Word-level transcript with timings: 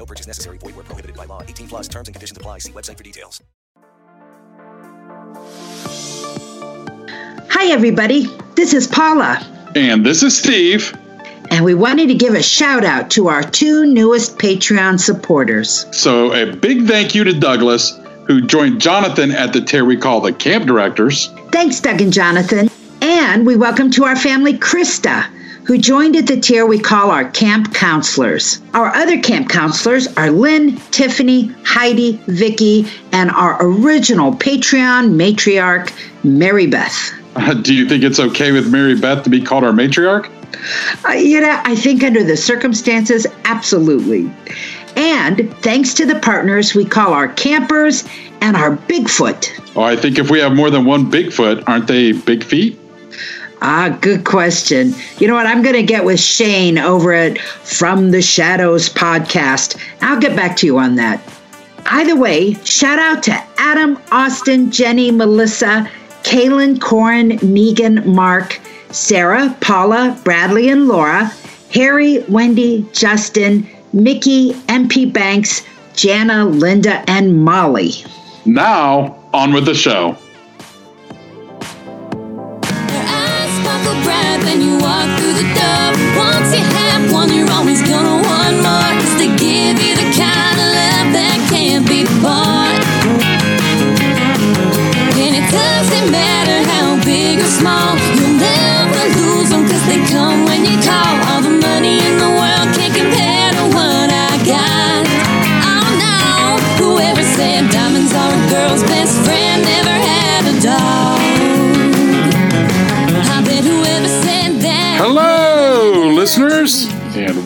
No 0.00 0.06
purchase 0.06 0.26
necessary. 0.26 0.56
Void 0.56 0.76
where 0.76 0.84
prohibited 0.84 1.14
by 1.14 1.26
law. 1.26 1.42
18 1.42 1.68
plus 1.68 1.86
terms 1.86 2.08
and 2.08 2.14
conditions 2.14 2.38
apply. 2.38 2.60
See 2.60 2.72
website 2.72 2.96
for 2.96 3.02
details. 3.02 3.42
Hi, 7.50 7.70
everybody. 7.70 8.26
This 8.54 8.72
is 8.72 8.86
Paula, 8.86 9.46
And 9.76 10.04
this 10.06 10.22
is 10.22 10.38
Steve. 10.38 10.96
and 11.50 11.66
we 11.66 11.74
wanted 11.74 12.06
to 12.08 12.14
give 12.14 12.32
a 12.32 12.42
shout 12.42 12.82
out 12.82 13.10
to 13.10 13.28
our 13.28 13.42
two 13.42 13.84
newest 13.84 14.38
Patreon 14.38 14.98
supporters. 14.98 15.84
So, 15.92 16.32
a 16.32 16.56
big 16.56 16.86
thank 16.86 17.14
you 17.14 17.22
to 17.24 17.38
Douglas, 17.38 17.98
who 18.26 18.40
joined 18.40 18.80
Jonathan 18.80 19.30
at 19.30 19.52
the 19.52 19.60
tier 19.60 19.84
we 19.84 19.98
call 19.98 20.22
the 20.22 20.32
Camp 20.32 20.64
Directors. 20.64 21.28
Thanks, 21.52 21.78
Doug 21.78 22.00
and 22.00 22.10
Jonathan. 22.12 22.70
And 23.02 23.44
we 23.44 23.54
welcome 23.56 23.90
to 23.90 24.04
our 24.04 24.16
family 24.16 24.54
Krista, 24.56 25.26
who 25.70 25.78
joined 25.78 26.16
at 26.16 26.26
the 26.26 26.40
tier 26.40 26.66
we 26.66 26.80
call 26.80 27.12
our 27.12 27.30
camp 27.30 27.72
counselors. 27.72 28.60
Our 28.74 28.88
other 28.92 29.20
camp 29.20 29.48
counselors 29.48 30.08
are 30.16 30.28
Lynn, 30.28 30.74
Tiffany, 30.90 31.46
Heidi, 31.64 32.20
Vicky, 32.26 32.88
and 33.12 33.30
our 33.30 33.56
original 33.64 34.32
Patreon 34.32 35.14
matriarch, 35.14 35.92
Mary 36.24 36.66
Beth. 36.66 37.12
Uh, 37.36 37.54
do 37.54 37.72
you 37.72 37.88
think 37.88 38.02
it's 38.02 38.18
okay 38.18 38.50
with 38.50 38.72
Mary 38.72 38.96
Beth 38.96 39.22
to 39.22 39.30
be 39.30 39.40
called 39.40 39.62
our 39.62 39.70
matriarch? 39.70 40.28
Uh, 41.08 41.12
you 41.12 41.40
know, 41.40 41.60
I 41.64 41.76
think 41.76 42.02
under 42.02 42.24
the 42.24 42.36
circumstances, 42.36 43.24
absolutely. 43.44 44.28
And 44.96 45.54
thanks 45.58 45.94
to 45.94 46.04
the 46.04 46.18
partners 46.18 46.74
we 46.74 46.84
call 46.84 47.12
our 47.12 47.28
campers 47.28 48.02
and 48.40 48.56
our 48.56 48.76
Bigfoot. 48.76 49.76
Oh, 49.76 49.82
I 49.82 49.94
think 49.94 50.18
if 50.18 50.32
we 50.32 50.40
have 50.40 50.52
more 50.52 50.70
than 50.70 50.84
one 50.84 51.12
Bigfoot, 51.12 51.62
aren't 51.68 51.86
they 51.86 52.10
big 52.10 52.42
feet? 52.42 52.79
Ah, 53.62 53.96
good 54.00 54.24
question. 54.24 54.94
You 55.18 55.28
know 55.28 55.34
what? 55.34 55.46
I'm 55.46 55.62
going 55.62 55.74
to 55.74 55.82
get 55.82 56.04
with 56.04 56.18
Shane 56.18 56.78
over 56.78 57.12
at 57.12 57.38
From 57.38 58.10
the 58.10 58.22
Shadows 58.22 58.88
podcast. 58.88 59.78
I'll 60.00 60.18
get 60.18 60.34
back 60.34 60.56
to 60.58 60.66
you 60.66 60.78
on 60.78 60.96
that. 60.96 61.20
Either 61.86 62.16
way, 62.16 62.54
shout 62.64 62.98
out 62.98 63.22
to 63.24 63.44
Adam, 63.58 63.98
Austin, 64.12 64.70
Jenny, 64.70 65.10
Melissa, 65.10 65.90
Kaylin, 66.22 66.80
Corin, 66.80 67.38
Megan, 67.42 68.14
Mark, 68.14 68.58
Sarah, 68.90 69.54
Paula, 69.60 70.18
Bradley, 70.24 70.70
and 70.70 70.88
Laura, 70.88 71.30
Harry, 71.72 72.20
Wendy, 72.28 72.86
Justin, 72.92 73.68
Mickey, 73.92 74.52
MP 74.68 75.12
Banks, 75.12 75.62
Jana, 75.94 76.46
Linda, 76.46 77.04
and 77.10 77.44
Molly. 77.44 77.92
Now, 78.46 79.18
on 79.34 79.52
with 79.52 79.66
the 79.66 79.74
show. 79.74 80.16
The 85.92 86.39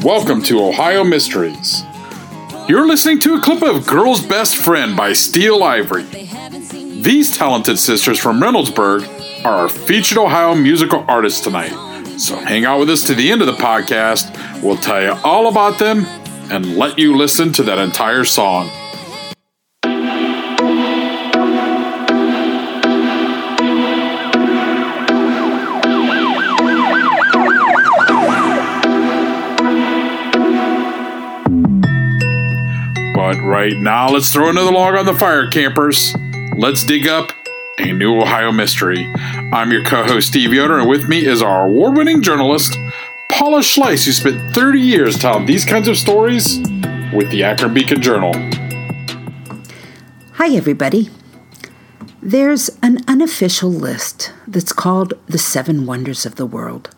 welcome 0.03 0.43
to 0.43 0.65
Ohio 0.65 1.05
Mysteries. 1.05 1.85
You're 2.69 2.87
listening 2.87 3.21
to 3.21 3.35
a 3.35 3.41
clip 3.41 3.63
of 3.63 3.87
Girl's 3.87 4.25
Best 4.25 4.57
Friend 4.57 4.97
by 4.97 5.13
Steel 5.13 5.63
Ivory. 5.63 6.03
These 7.03 7.37
talented 7.37 7.79
sisters 7.79 8.19
from 8.19 8.41
Reynoldsburg 8.41 9.45
are 9.45 9.53
our 9.53 9.69
featured 9.69 10.19
Ohio 10.19 10.55
musical 10.55 11.05
artists 11.07 11.41
tonight. 11.41 11.73
So 12.19 12.37
hang 12.37 12.65
out 12.65 12.81
with 12.81 12.91
us 12.91 13.03
to 13.05 13.15
the 13.15 13.31
end 13.31 13.43
of 13.43 13.47
the 13.47 13.53
podcast. 13.55 14.63
We'll 14.63 14.77
tell 14.79 15.03
you 15.03 15.13
all 15.23 15.49
about 15.49 15.79
them 15.79 16.07
and 16.51 16.77
let 16.77 16.99
you 16.99 17.17
listen 17.17 17.53
to 17.55 17.63
that 17.65 17.79
entire 17.79 18.25
song. 18.25 18.71
But 33.25 33.41
right 33.41 33.75
now, 33.75 34.11
let's 34.11 34.31
throw 34.31 34.51
another 34.51 34.71
log 34.71 34.97
on 34.97 35.07
the 35.07 35.15
fire, 35.15 35.49
campers. 35.49 36.15
Let's 36.59 36.85
dig 36.85 37.09
up 37.09 37.33
a 37.79 37.91
new 37.91 38.21
Ohio 38.21 38.53
mystery. 38.53 39.11
I'm 39.51 39.73
your 39.73 39.83
co 39.83 40.05
host, 40.05 40.29
Steve 40.29 40.53
Yoder, 40.53 40.79
and 40.79 40.87
with 40.87 41.09
me 41.09 41.25
is 41.25 41.41
our 41.41 41.67
award 41.67 41.97
winning 41.97 42.21
journalist, 42.21 42.77
Paula 43.31 43.61
Schleis, 43.61 44.05
who 44.05 44.13
spent 44.13 44.55
30 44.55 44.79
years 44.79 45.19
telling 45.19 45.47
these 45.47 45.65
kinds 45.65 45.89
of 45.89 45.97
stories 45.97 46.59
with 47.15 47.31
the 47.31 47.45
Akron 47.45 47.73
Beacon 47.73 48.03
Journal. 48.03 48.35
Hi, 50.35 50.55
everybody. 50.55 51.09
There's 52.21 52.69
an 52.83 53.03
unofficial 53.09 53.71
list 53.71 54.35
that's 54.47 54.75
called 54.75 55.15
the 55.29 55.39
Seven 55.39 55.87
Wonders 55.87 56.27
of 56.27 56.35
the 56.35 56.45
World. 56.45 56.91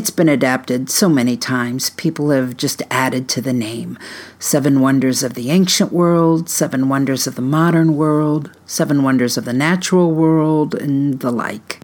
It's 0.00 0.08
been 0.08 0.30
adapted 0.30 0.88
so 0.88 1.10
many 1.10 1.36
times, 1.36 1.90
people 1.90 2.30
have 2.30 2.56
just 2.56 2.80
added 2.90 3.28
to 3.28 3.42
the 3.42 3.52
name. 3.52 3.98
Seven 4.38 4.80
Wonders 4.80 5.22
of 5.22 5.34
the 5.34 5.50
Ancient 5.50 5.92
World, 5.92 6.48
Seven 6.48 6.88
Wonders 6.88 7.26
of 7.26 7.34
the 7.34 7.42
Modern 7.42 7.94
World, 7.94 8.50
Seven 8.64 9.02
Wonders 9.02 9.36
of 9.36 9.44
the 9.44 9.52
Natural 9.52 10.10
World, 10.10 10.74
and 10.74 11.20
the 11.20 11.30
like. 11.30 11.80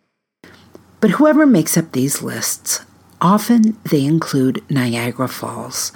But 1.00 1.10
whoever 1.10 1.44
makes 1.44 1.76
up 1.76 1.93
these 1.93 2.22
lists, 2.22 2.81
often 3.21 3.76
they 3.84 4.06
include 4.06 4.65
Niagara 4.71 5.28
Falls, 5.28 5.93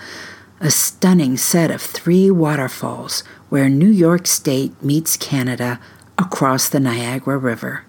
a 0.61 0.71
stunning 0.71 1.39
set 1.39 1.71
of 1.71 1.81
three 1.81 2.31
waterfalls 2.31 3.25
where 3.49 3.71
New 3.71 3.89
York 3.89 4.27
State 4.27 4.83
meets 4.83 5.17
Canada 5.17 5.81
across 6.19 6.69
the 6.69 6.81
Niagara 6.81 7.39
River. 7.39 7.87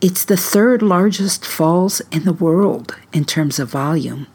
It's 0.00 0.24
the 0.24 0.36
third 0.36 0.80
largest 0.80 1.44
falls 1.44 2.00
in 2.12 2.24
the 2.24 2.32
world 2.32 2.96
in 3.12 3.24
terms 3.24 3.58
of 3.58 3.70
volume, 3.70 4.28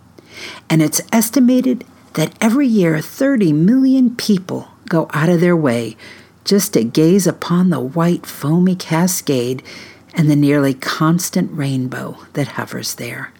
and 0.69 0.81
it's 0.81 0.99
estimated 1.13 1.85
that 2.15 2.35
every 2.41 2.67
year 2.67 2.99
30 2.99 3.53
million 3.53 4.13
people 4.13 4.67
go 4.89 5.07
out 5.13 5.29
of 5.29 5.39
their 5.39 5.55
way 5.55 5.95
just 6.43 6.73
to 6.73 6.83
gaze 6.83 7.25
upon 7.25 7.69
the 7.69 7.79
white 7.79 8.25
foamy 8.25 8.75
cascade 8.75 9.63
and 10.13 10.29
the 10.29 10.35
nearly 10.35 10.73
constant 10.73 11.49
rainbow 11.53 12.17
that 12.33 12.49
hovers 12.59 12.95
there. 12.95 13.31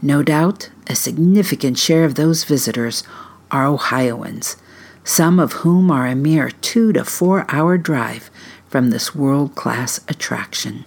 No 0.00 0.22
doubt, 0.22 0.70
a 0.86 0.94
significant 0.94 1.76
share 1.76 2.04
of 2.04 2.14
those 2.14 2.44
visitors 2.44 3.02
are 3.50 3.66
Ohioans, 3.66 4.56
some 5.02 5.40
of 5.40 5.54
whom 5.54 5.90
are 5.90 6.06
a 6.06 6.14
mere 6.14 6.50
two 6.50 6.92
to 6.92 7.04
four 7.04 7.44
hour 7.48 7.76
drive 7.76 8.30
from 8.68 8.90
this 8.90 9.12
world 9.12 9.56
class 9.56 9.98
attraction. 10.06 10.84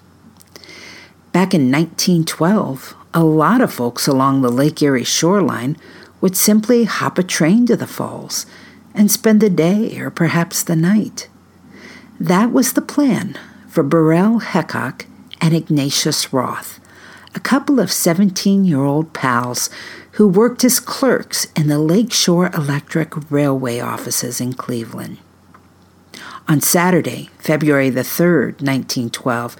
Back 1.31 1.53
in 1.53 1.71
1912, 1.71 2.95
a 3.13 3.23
lot 3.23 3.61
of 3.61 3.71
folks 3.71 4.07
along 4.07 4.41
the 4.41 4.51
Lake 4.51 4.81
Erie 4.81 5.03
shoreline 5.03 5.77
would 6.21 6.35
simply 6.35 6.85
hop 6.85 7.17
a 7.17 7.23
train 7.23 7.65
to 7.67 7.75
the 7.75 7.87
falls 7.87 8.47
and 8.95 9.11
spend 9.11 9.39
the 9.39 9.49
day 9.49 9.97
or 9.99 10.09
perhaps 10.09 10.63
the 10.63 10.75
night. 10.75 11.29
That 12.19 12.51
was 12.51 12.73
the 12.73 12.81
plan 12.81 13.37
for 13.67 13.83
Burrell 13.83 14.39
Heacock 14.39 15.05
and 15.39 15.53
Ignatius 15.53 16.33
Roth, 16.33 16.79
a 17.35 17.39
couple 17.39 17.79
of 17.79 17.91
17 17.91 18.65
year 18.65 18.83
old 18.83 19.13
pals 19.13 19.69
who 20.13 20.27
worked 20.27 20.63
as 20.63 20.79
clerks 20.79 21.45
in 21.55 21.67
the 21.67 21.79
Lakeshore 21.79 22.49
Electric 22.53 23.31
Railway 23.31 23.79
offices 23.79 24.41
in 24.41 24.53
Cleveland. 24.53 25.19
On 26.47 26.59
Saturday, 26.59 27.29
February 27.37 27.91
the 27.91 28.01
3rd, 28.01 28.61
1912, 28.61 29.55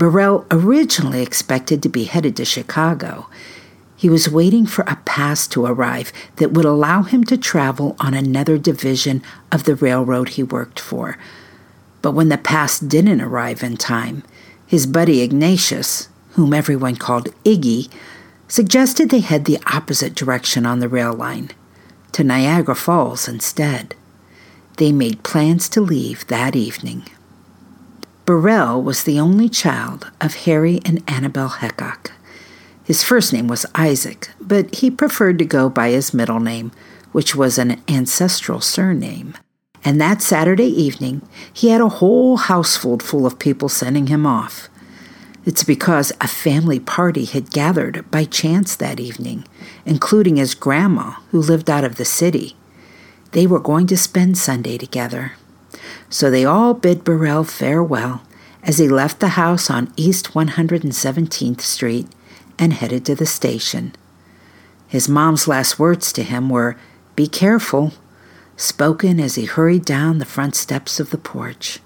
Burrell 0.00 0.46
originally 0.50 1.20
expected 1.20 1.82
to 1.82 1.90
be 1.90 2.04
headed 2.04 2.34
to 2.36 2.44
Chicago. 2.46 3.28
He 3.98 4.08
was 4.08 4.30
waiting 4.30 4.64
for 4.64 4.82
a 4.86 4.96
pass 5.04 5.46
to 5.48 5.66
arrive 5.66 6.10
that 6.36 6.52
would 6.52 6.64
allow 6.64 7.02
him 7.02 7.22
to 7.24 7.36
travel 7.36 7.96
on 8.00 8.14
another 8.14 8.56
division 8.56 9.22
of 9.52 9.64
the 9.64 9.74
railroad 9.74 10.30
he 10.30 10.42
worked 10.42 10.80
for. 10.80 11.18
But 12.00 12.12
when 12.12 12.30
the 12.30 12.38
pass 12.38 12.80
didn't 12.80 13.20
arrive 13.20 13.62
in 13.62 13.76
time, 13.76 14.22
his 14.66 14.86
buddy 14.86 15.20
Ignatius, 15.20 16.08
whom 16.30 16.54
everyone 16.54 16.96
called 16.96 17.34
Iggy, 17.44 17.92
suggested 18.48 19.10
they 19.10 19.20
head 19.20 19.44
the 19.44 19.58
opposite 19.66 20.14
direction 20.14 20.64
on 20.64 20.78
the 20.78 20.88
rail 20.88 21.12
line, 21.12 21.50
to 22.12 22.24
Niagara 22.24 22.74
Falls 22.74 23.28
instead. 23.28 23.94
They 24.78 24.92
made 24.92 25.24
plans 25.24 25.68
to 25.68 25.82
leave 25.82 26.26
that 26.28 26.56
evening. 26.56 27.04
Burrell 28.30 28.80
was 28.80 29.02
the 29.02 29.18
only 29.18 29.48
child 29.48 30.08
of 30.20 30.44
Harry 30.44 30.78
and 30.84 31.02
Annabel 31.10 31.48
Heacock. 31.48 32.12
His 32.84 33.02
first 33.02 33.32
name 33.32 33.48
was 33.48 33.66
Isaac, 33.74 34.30
but 34.40 34.72
he 34.72 34.88
preferred 34.88 35.36
to 35.40 35.44
go 35.44 35.68
by 35.68 35.90
his 35.90 36.14
middle 36.14 36.38
name, 36.38 36.70
which 37.10 37.34
was 37.34 37.58
an 37.58 37.82
ancestral 37.88 38.60
surname. 38.60 39.36
And 39.84 40.00
that 40.00 40.22
Saturday 40.22 40.68
evening, 40.68 41.22
he 41.52 41.70
had 41.70 41.80
a 41.80 41.88
whole 41.88 42.36
houseful 42.36 43.00
full 43.00 43.26
of 43.26 43.40
people 43.40 43.68
sending 43.68 44.06
him 44.06 44.24
off. 44.24 44.68
It's 45.44 45.64
because 45.64 46.12
a 46.20 46.28
family 46.28 46.78
party 46.78 47.24
had 47.24 47.50
gathered 47.50 48.08
by 48.12 48.26
chance 48.26 48.76
that 48.76 49.00
evening, 49.00 49.44
including 49.84 50.36
his 50.36 50.54
grandma, 50.54 51.14
who 51.32 51.40
lived 51.40 51.68
out 51.68 51.82
of 51.82 51.96
the 51.96 52.04
city. 52.04 52.54
They 53.32 53.48
were 53.48 53.58
going 53.58 53.88
to 53.88 53.96
spend 53.96 54.38
Sunday 54.38 54.78
together. 54.78 55.32
So 56.08 56.30
they 56.30 56.44
all 56.44 56.74
bid 56.74 57.04
Burrell 57.04 57.44
farewell 57.44 58.22
as 58.62 58.78
he 58.78 58.88
left 58.88 59.20
the 59.20 59.30
house 59.30 59.70
on 59.70 59.92
East 59.96 60.32
117th 60.32 61.60
Street 61.60 62.06
and 62.58 62.72
headed 62.72 63.04
to 63.06 63.14
the 63.14 63.26
station. 63.26 63.94
His 64.86 65.08
mom's 65.08 65.48
last 65.48 65.78
words 65.78 66.12
to 66.12 66.22
him 66.22 66.50
were, 66.50 66.76
Be 67.16 67.26
careful, 67.26 67.92
spoken 68.56 69.18
as 69.18 69.36
he 69.36 69.44
hurried 69.46 69.84
down 69.84 70.18
the 70.18 70.24
front 70.24 70.54
steps 70.54 71.00
of 71.00 71.10
the 71.10 71.18
porch. 71.18 71.78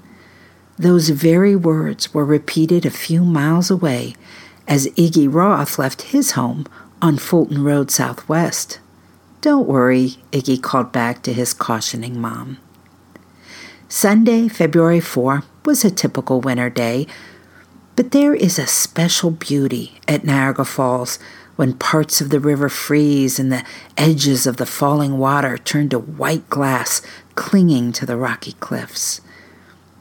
Those 0.76 1.10
very 1.10 1.54
words 1.54 2.12
were 2.12 2.24
repeated 2.24 2.84
a 2.84 2.90
few 2.90 3.24
miles 3.24 3.70
away 3.70 4.14
as 4.66 4.88
Iggy 4.88 5.32
Roth 5.32 5.78
left 5.78 6.02
his 6.02 6.32
home 6.32 6.66
on 7.00 7.18
Fulton 7.18 7.62
Road 7.62 7.90
Southwest. 7.90 8.80
Don't 9.40 9.68
worry, 9.68 10.16
Iggy 10.32 10.60
called 10.60 10.90
back 10.90 11.22
to 11.22 11.32
his 11.32 11.52
cautioning 11.52 12.18
mom. 12.20 12.58
Sunday, 13.94 14.48
February 14.48 14.98
4, 14.98 15.44
was 15.64 15.84
a 15.84 15.90
typical 15.90 16.40
winter 16.40 16.68
day, 16.68 17.06
but 17.94 18.10
there 18.10 18.34
is 18.34 18.58
a 18.58 18.66
special 18.66 19.30
beauty 19.30 20.00
at 20.08 20.24
Niagara 20.24 20.64
Falls 20.64 21.20
when 21.54 21.74
parts 21.74 22.20
of 22.20 22.30
the 22.30 22.40
river 22.40 22.68
freeze 22.68 23.38
and 23.38 23.52
the 23.52 23.64
edges 23.96 24.48
of 24.48 24.56
the 24.56 24.66
falling 24.66 25.16
water 25.16 25.56
turn 25.56 25.90
to 25.90 26.00
white 26.00 26.50
glass 26.50 27.02
clinging 27.36 27.92
to 27.92 28.04
the 28.04 28.16
rocky 28.16 28.54
cliffs. 28.54 29.20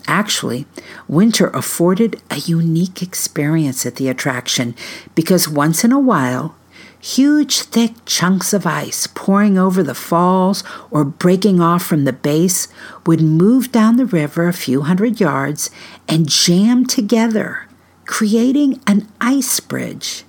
Actually, 0.07 0.65
winter 1.07 1.49
afforded 1.49 2.19
a 2.31 2.37
unique 2.37 3.03
experience 3.03 3.85
at 3.85 3.97
the 3.97 4.09
attraction 4.09 4.73
because 5.13 5.47
once 5.47 5.83
in 5.83 5.91
a 5.91 5.99
while, 5.99 6.55
huge, 7.03 7.59
thick 7.63 7.91
chunks 8.05 8.53
of 8.53 8.65
ice 8.65 9.07
pouring 9.07 9.57
over 9.57 9.83
the 9.83 9.93
falls 9.93 10.63
or 10.89 11.03
breaking 11.03 11.59
off 11.59 11.83
from 11.83 12.05
the 12.05 12.13
base 12.13 12.69
would 13.05 13.19
move 13.19 13.73
down 13.73 13.97
the 13.97 14.05
river 14.05 14.47
a 14.47 14.53
few 14.53 14.83
hundred 14.83 15.19
yards 15.19 15.69
and 16.07 16.29
jam 16.29 16.85
together, 16.85 17.67
creating 18.05 18.81
an 18.87 19.05
ice 19.19 19.59
bridge. 19.59 20.23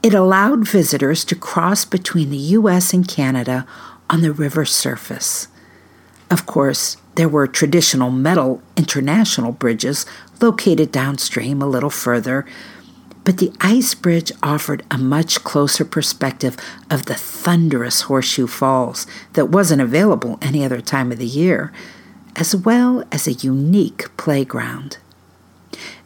It 0.00 0.14
allowed 0.14 0.68
visitors 0.68 1.24
to 1.24 1.34
cross 1.34 1.84
between 1.84 2.30
the 2.30 2.36
U.S. 2.36 2.94
and 2.94 3.08
Canada 3.08 3.66
on 4.08 4.20
the 4.20 4.32
river 4.32 4.64
surface. 4.64 5.48
Of 6.30 6.46
course, 6.46 6.96
there 7.16 7.28
were 7.28 7.48
traditional 7.48 8.10
metal 8.10 8.62
international 8.76 9.50
bridges 9.50 10.06
located 10.40 10.92
downstream 10.92 11.60
a 11.60 11.66
little 11.66 11.90
further, 11.90 12.46
but 13.26 13.38
the 13.38 13.52
ice 13.60 13.92
bridge 13.92 14.30
offered 14.40 14.84
a 14.88 14.96
much 14.96 15.42
closer 15.42 15.84
perspective 15.84 16.56
of 16.88 17.06
the 17.06 17.16
thunderous 17.16 18.02
Horseshoe 18.02 18.46
Falls 18.46 19.04
that 19.32 19.50
wasn't 19.50 19.82
available 19.82 20.38
any 20.40 20.64
other 20.64 20.80
time 20.80 21.10
of 21.10 21.18
the 21.18 21.26
year, 21.26 21.72
as 22.36 22.54
well 22.54 23.02
as 23.10 23.26
a 23.26 23.32
unique 23.32 24.16
playground. 24.16 24.98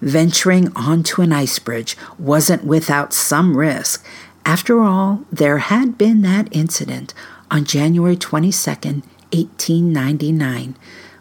Venturing 0.00 0.72
onto 0.74 1.20
an 1.20 1.30
ice 1.30 1.58
bridge 1.58 1.94
wasn't 2.18 2.64
without 2.64 3.12
some 3.12 3.54
risk. 3.54 4.02
After 4.46 4.80
all, 4.80 5.20
there 5.30 5.58
had 5.58 5.98
been 5.98 6.22
that 6.22 6.48
incident 6.50 7.12
on 7.50 7.66
January 7.66 8.16
22nd, 8.16 9.02
1899, 9.34 10.74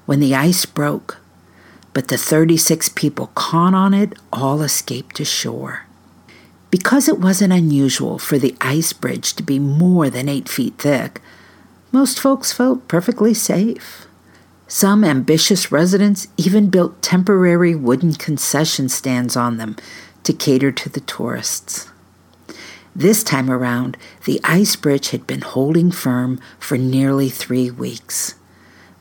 when 0.06 0.22
the 0.22 0.34
ice 0.34 0.66
broke, 0.66 1.18
but 1.92 2.07
the 2.07 2.18
36 2.18 2.88
people 2.88 3.31
caught 3.36 3.74
on 3.74 3.94
it 3.94 4.13
all 4.31 4.62
escaped 4.62 5.18
to 5.18 5.25
shore. 5.25 5.88
Because 6.71 7.07
it 7.07 7.19
wasn't 7.19 7.54
unusual 7.54 8.19
for 8.19 8.38
the 8.38 8.56
ice 8.62 8.94
bridge 8.94 9.33
to 9.33 9.44
be 9.44 9.57
more 9.57 10.10
than 10.10 10.30
eight 10.30 10.48
feet 10.48 10.75
thick, 10.77 11.21
most 11.92 12.19
folks 12.19 12.54
felt 12.54 12.88
perfectly 12.88 13.33
safe. 13.33 14.06
Some 14.68 15.04
ambitious 15.04 15.71
residents 15.71 16.27
even 16.38 16.69
built 16.69 17.01
temporary 17.01 17.74
wooden 17.74 18.13
concession 18.13 18.88
stands 18.88 19.36
on 19.36 19.57
them 19.57 19.75
to 20.24 20.31
cater 20.31 20.71
to 20.71 20.89
the 20.89 21.00
tourists. 21.00 21.89
This 22.95 23.24
time 23.24 23.50
around, 23.50 23.98
the 24.25 24.39
ice 24.44 24.75
bridge 24.75 25.10
had 25.10 25.25
been 25.25 25.42
holding 25.42 25.89
firm 25.89 26.39
for 26.60 26.77
nearly 26.77 27.30
three 27.30 27.71
weeks. 27.71 28.36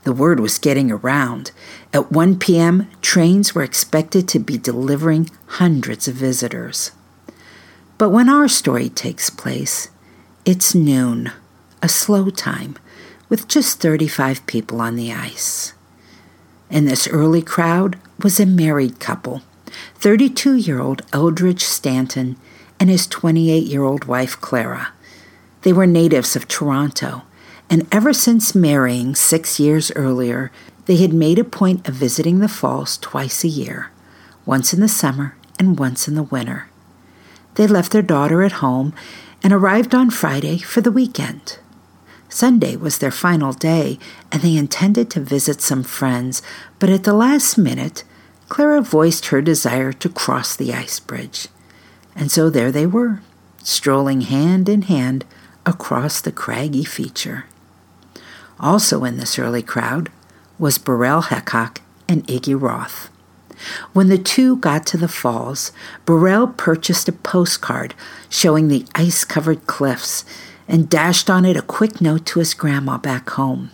The 0.05 0.13
word 0.13 0.41
was 0.41 0.59
getting 0.59 0.91
around. 0.91 1.51
At 1.93 2.13
1 2.13 2.39
p.m., 2.39 2.89
trains 3.03 3.55
were 3.55 3.63
expected 3.63 4.27
to 4.29 4.39
be 4.39 4.57
delivering 4.57 5.29
hundreds 5.47 6.09
of 6.09 6.15
visitors. 6.15 6.93
But 7.99 8.11
when 8.11 8.29
our 8.29 8.49
story 8.49 8.89
takes 8.89 9.29
place, 9.29 9.91
it's 10.45 10.75
noon, 10.75 11.33
a 11.83 11.89
slow 11.89 12.31
time, 12.31 12.77
with 13.29 13.49
just 13.49 13.81
35 13.81 14.47
people 14.47 14.81
on 14.81 14.97
the 14.97 15.13
ice. 15.13 15.75
In 16.71 16.85
this 16.85 17.09
early 17.09 17.43
crowd 17.43 17.99
was 18.23 18.41
a 18.41 18.47
married 18.47 19.01
couple 19.01 19.43
32 19.97 20.55
year 20.55 20.81
old 20.81 21.03
Eldridge 21.13 21.65
Stanton 21.65 22.37
and 22.81 22.89
his 22.89 23.07
28 23.07 23.65
year 23.65 23.83
old 23.83 24.05
wife 24.05 24.41
Clara. 24.41 24.93
They 25.63 25.73
were 25.73 25.87
natives 25.87 26.37
of 26.37 26.49
Toronto 26.49 27.23
and 27.71 27.87
ever 27.93 28.13
since 28.13 28.55
marrying 28.55 29.15
six 29.15 29.61
years 29.61 29.93
earlier, 29.95 30.51
they 30.87 30.97
had 30.97 31.13
made 31.13 31.39
a 31.39 31.45
point 31.45 31.87
of 31.87 31.95
visiting 31.95 32.39
the 32.39 32.49
falls 32.49 32.97
twice 32.97 33.45
a 33.45 33.49
year, 33.49 33.91
once 34.47 34.73
in 34.73 34.81
the 34.81 34.89
summer 34.89 35.37
and 35.59 35.79
once 35.79 36.09
in 36.09 36.15
the 36.15 36.23
winter. 36.23 36.69
They 37.59 37.67
left 37.67 37.91
their 37.91 38.03
daughter 38.03 38.45
at 38.45 38.63
home 38.63 38.95
and 39.43 39.53
arrived 39.53 39.93
on 39.93 40.11
Friday 40.11 40.59
for 40.59 40.81
the 40.81 40.93
weekend. 40.93 41.59
Sunday 42.29 42.77
was 42.77 42.99
their 42.99 43.11
final 43.11 43.53
day, 43.53 43.99
and 44.31 44.43
they 44.43 44.57
intended 44.57 45.11
to 45.11 45.21
visit 45.21 45.61
some 45.61 45.83
friends, 45.83 46.41
but 46.79 46.89
at 46.89 47.03
the 47.03 47.13
last 47.13 47.59
minute, 47.59 48.05
Clara 48.49 48.81
voiced 48.81 49.27
her 49.27 49.43
desire 49.43 49.93
to 49.93 50.09
cross 50.09 50.55
the 50.55 50.73
ice 50.73 51.01
bridge. 51.01 51.49
And 52.15 52.31
so 52.31 52.49
there 52.49 52.71
they 52.71 52.87
were, 52.87 53.23
strolling 53.65 54.21
hand 54.21 54.69
in 54.69 54.83
hand 54.83 55.25
across 55.67 56.21
the 56.21 56.31
craggy 56.31 56.85
feature. 56.85 57.47
Also 58.61 59.03
in 59.03 59.17
this 59.17 59.37
early 59.37 59.63
crowd 59.63 60.13
was 60.61 60.79
Burrell 60.79 61.23
Heacock 61.23 61.79
and 62.09 62.25
Iggy 62.29 62.61
Roth. 62.61 63.11
When 63.93 64.09
the 64.09 64.19
two 64.19 64.57
got 64.57 64.87
to 64.87 64.97
the 64.97 65.09
falls, 65.09 65.73
Burrell 66.05 66.49
purchased 66.49 67.09
a 67.09 67.13
postcard 67.13 67.95
showing 68.29 68.69
the 68.69 68.87
ice 68.95 69.25
covered 69.25 69.67
cliffs 69.67 70.25
and 70.69 70.89
dashed 70.91 71.31
on 71.31 71.45
it 71.45 71.57
a 71.57 71.63
quick 71.63 72.01
note 72.01 72.27
to 72.27 72.39
his 72.39 72.55
grandma 72.55 72.99
back 72.99 73.31
home. 73.31 73.71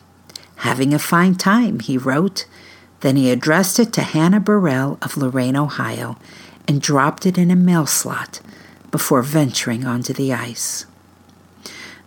Having 0.56 0.94
a 0.94 0.98
fine 0.98 1.34
time, 1.34 1.80
he 1.80 1.98
wrote. 1.98 2.46
Then 3.00 3.16
he 3.16 3.30
addressed 3.30 3.78
it 3.78 3.92
to 3.94 4.02
Hannah 4.02 4.40
Burrell 4.40 4.98
of 5.02 5.16
Lorain, 5.16 5.56
Ohio, 5.56 6.16
and 6.66 6.80
dropped 6.80 7.26
it 7.26 7.36
in 7.36 7.50
a 7.50 7.56
mail 7.56 7.86
slot 7.86 8.40
before 8.90 9.22
venturing 9.22 9.84
onto 9.84 10.12
the 10.12 10.32
ice. 10.32 10.86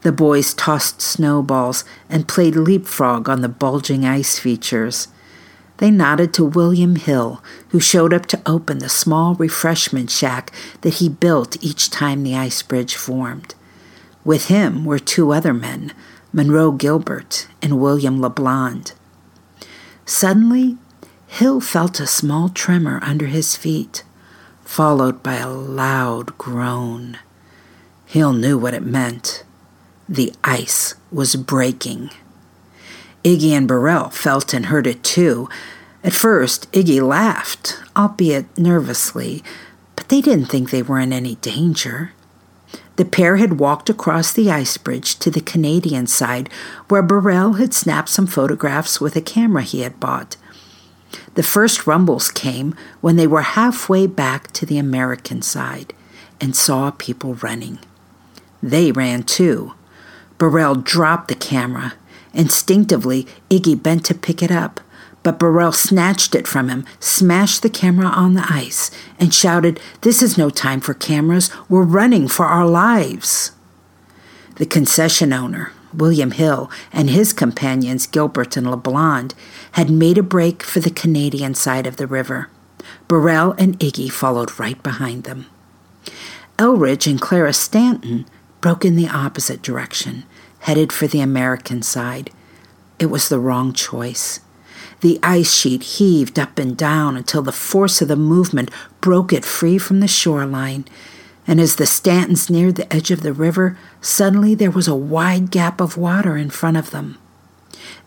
The 0.01 0.12
boys 0.12 0.53
tossed 0.53 1.01
snowballs 1.01 1.84
and 2.10 2.27
played 2.27 2.55
leapfrog 2.55 3.27
on 3.27 3.41
the 3.41 3.50
bulging 3.50 4.05
ice 4.05 4.39
features. 4.39 5.10
They 5.77 5.91
nodded 5.91 6.34
to 6.34 6.46
William 6.46 6.96
Hill, 6.96 7.43
who 7.69 7.79
showed 7.79 8.13
up 8.13 8.25
to 8.27 8.41
open 8.46 8.79
the 8.79 8.89
small 8.89 9.36
refreshment 9.36 10.10
shack 10.10 10.51
that 10.81 10.96
he 10.96 11.07
built 11.07 11.62
each 11.63 11.89
time 11.89 12.24
the 12.24 12.36
ice 12.36 12.62
bridge 12.63 12.96
formed. 12.96 13.53
With 14.25 14.48
him 14.48 14.86
were 14.86 15.00
two 15.00 15.31
other 15.31 15.53
men, 15.53 15.93
Monroe 16.34 16.72
Gilbert 16.72 17.48
and 17.62 17.79
William 17.79 18.19
LeBlond. 18.19 18.93
Suddenly, 20.05 20.77
Hill 21.27 21.62
felt 21.62 22.00
a 22.00 22.07
small 22.07 22.50
tremor 22.50 23.00
under 23.03 23.27
his 23.27 23.55
feet, 23.55 24.03
followed 24.63 25.22
by 25.22 25.36
a 25.36 25.50
loud 25.50 26.38
groan. 26.38 27.19
Hill 28.05 28.34
knew 28.34 28.57
what 28.57 28.74
it 28.74 28.84
meant. 28.84 29.43
The 30.10 30.34
ice 30.43 30.96
was 31.12 31.36
breaking. 31.36 32.10
Iggy 33.27 33.51
and 33.51 33.67
Burrell 33.67 34.10
felt 34.10 34.53
and 34.53 34.67
heard 34.67 34.88
it 34.88 35.03
too, 35.03 35.50
At 36.01 36.13
first, 36.13 36.72
Iggy 36.72 37.05
laughed, 37.05 37.77
albeit 37.93 38.57
nervously, 38.57 39.43
but 39.98 40.07
they 40.07 40.22
didn't 40.22 40.46
think 40.46 40.69
they 40.69 40.81
were 40.81 41.00
in 41.00 41.12
any 41.12 41.36
danger. 41.36 42.13
The 42.96 43.03
pair 43.03 43.36
had 43.36 43.60
walked 43.60 43.89
across 43.89 44.31
the 44.31 44.50
ice 44.50 44.77
bridge 44.77 45.19
to 45.19 45.29
the 45.29 45.41
Canadian 45.41 46.07
side, 46.07 46.50
where 46.88 47.01
Burrell 47.01 47.53
had 47.53 47.74
snapped 47.74 48.07
some 48.07 48.27
photographs 48.27 49.01
with 49.01 49.17
a 49.17 49.22
camera 49.22 49.63
he 49.63 49.81
had 49.81 50.00
bought. 50.00 50.38
The 51.34 51.43
first 51.43 51.86
rumbles 51.86 52.31
came 52.31 52.75
when 53.01 53.17
they 53.17 53.27
were 53.27 53.41
halfway 53.41 54.07
back 54.07 54.53
to 54.53 54.65
the 54.65 54.77
American 54.77 55.41
side 55.41 55.93
and 56.39 56.55
saw 56.55 56.91
people 56.91 57.34
running. 57.36 57.79
They 58.63 58.93
ran 58.93 59.24
too. 59.24 59.74
Burrell 60.38 60.75
dropped 60.75 61.27
the 61.27 61.36
camera. 61.36 61.96
Instinctively, 62.34 63.27
Iggy 63.50 63.81
bent 63.81 64.05
to 64.05 64.13
pick 64.13 64.43
it 64.43 64.51
up, 64.51 64.79
but 65.24 65.39
Burrell 65.39 65.72
snatched 65.72 66.36
it 66.36 66.48
from 66.48 66.69
him, 66.69 66.86
smashed 67.00 67.62
the 67.62 67.69
camera 67.69 68.07
on 68.07 68.34
the 68.34 68.46
ice, 68.48 68.91
and 69.19 69.34
shouted, 69.34 69.79
This 70.01 70.22
is 70.22 70.38
no 70.38 70.50
time 70.50 70.79
for 70.79 70.93
cameras. 70.93 71.51
We're 71.67 71.84
running 71.84 72.27
for 72.27 72.46
our 72.46 72.65
lives. 72.65 73.51
The 74.55 74.65
concession 74.65 75.34
owner, 75.34 75.72
William 75.93 76.31
Hill, 76.31 76.72
and 76.93 77.10
his 77.10 77.34
companions, 77.34 78.07
Gilbert 78.07 78.55
and 78.57 78.67
LeBlond, 78.67 79.34
had 79.74 79.89
made 79.89 80.17
a 80.17 80.24
break 80.24 80.63
for 80.63 80.79
the 80.79 80.89
Canadian 80.89 81.53
side 81.55 81.88
of 81.88 81.98
the 81.98 82.07
river. 82.07 82.50
Burrell 83.07 83.53
and 83.57 83.77
Iggy 83.79 84.12
followed 84.12 84.60
right 84.60 84.81
behind 84.81 85.24
them. 85.25 85.48
Eldridge 86.60 87.05
and 87.05 87.22
Clara 87.22 87.53
Stanton 87.53 88.25
broke 88.62 88.84
in 88.84 88.96
the 88.96 89.07
opposite 89.07 89.62
direction, 89.62 90.24
headed 90.68 90.92
for 90.92 91.08
the 91.08 91.22
American 91.22 91.82
side. 91.82 92.30
It 93.00 93.06
was 93.06 93.30
the 93.30 93.40
wrong 93.40 93.72
choice. 93.72 94.42
The 95.00 95.18
ice 95.24 95.54
sheet 95.54 95.82
heaved 95.96 96.38
up 96.38 96.60
and 96.60 96.76
down 96.76 97.16
until 97.16 97.42
the 97.42 97.54
force 97.54 98.02
of 98.02 98.10
the 98.10 98.18
movement 98.18 98.70
broke 99.00 99.32
it 99.32 99.46
free 99.46 99.78
from 99.78 100.02
the 100.02 100.10
shoreline. 100.10 100.84
And 101.48 101.62
as 101.62 101.78
the 101.78 101.86
Stantons 101.86 102.50
neared 102.50 102.76
the 102.76 102.94
edge 102.94 103.12
of 103.12 103.22
the 103.22 103.32
river, 103.32 103.78
suddenly 104.02 104.56
there 104.56 104.70
was 104.70 104.90
a 104.90 104.96
wide 104.96 105.52
gap 105.52 105.80
of 105.80 105.96
water 105.96 106.36
in 106.36 106.50
front 106.50 106.76
of 106.76 106.92
them. 106.92 107.18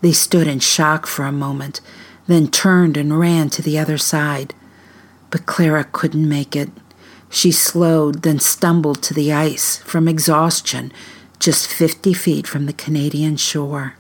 They 0.03 0.13
stood 0.13 0.47
in 0.47 0.59
shock 0.59 1.07
for 1.07 1.25
a 1.25 1.33
moment, 1.33 1.81
then 2.27 2.49
turned 2.49 2.99
and 2.99 3.19
ran 3.19 3.49
to 3.51 3.63
the 3.63 3.79
other 3.79 3.97
side. 3.97 4.53
But 5.31 5.47
Clara 5.47 5.85
couldn't 5.85 6.29
make 6.29 6.55
it. 6.55 6.69
She 7.31 7.53
slowed, 7.53 8.21
then 8.21 8.39
stumbled 8.39 9.03
to 9.05 9.15
the 9.15 9.33
ice 9.33 9.79
from 9.79 10.09
exhaustion, 10.09 10.93
just 11.41 11.67
fifty 11.67 12.13
feet 12.13 12.47
from 12.47 12.67
the 12.67 12.73
Canadian 12.73 13.37
shore. 13.37 13.95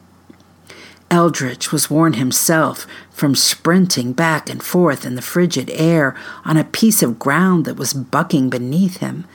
Eldridge 1.10 1.72
was 1.72 1.90
worn 1.90 2.12
himself 2.12 2.86
from 3.10 3.34
sprinting 3.34 4.12
back 4.12 4.48
and 4.48 4.62
forth 4.62 5.04
in 5.04 5.16
the 5.16 5.22
frigid 5.22 5.68
air 5.70 6.14
on 6.44 6.56
a 6.56 6.62
piece 6.62 7.02
of 7.02 7.18
ground 7.18 7.64
that 7.64 7.76
was 7.76 7.92
bucking 7.92 8.48
beneath 8.48 8.98
him. 8.98 9.26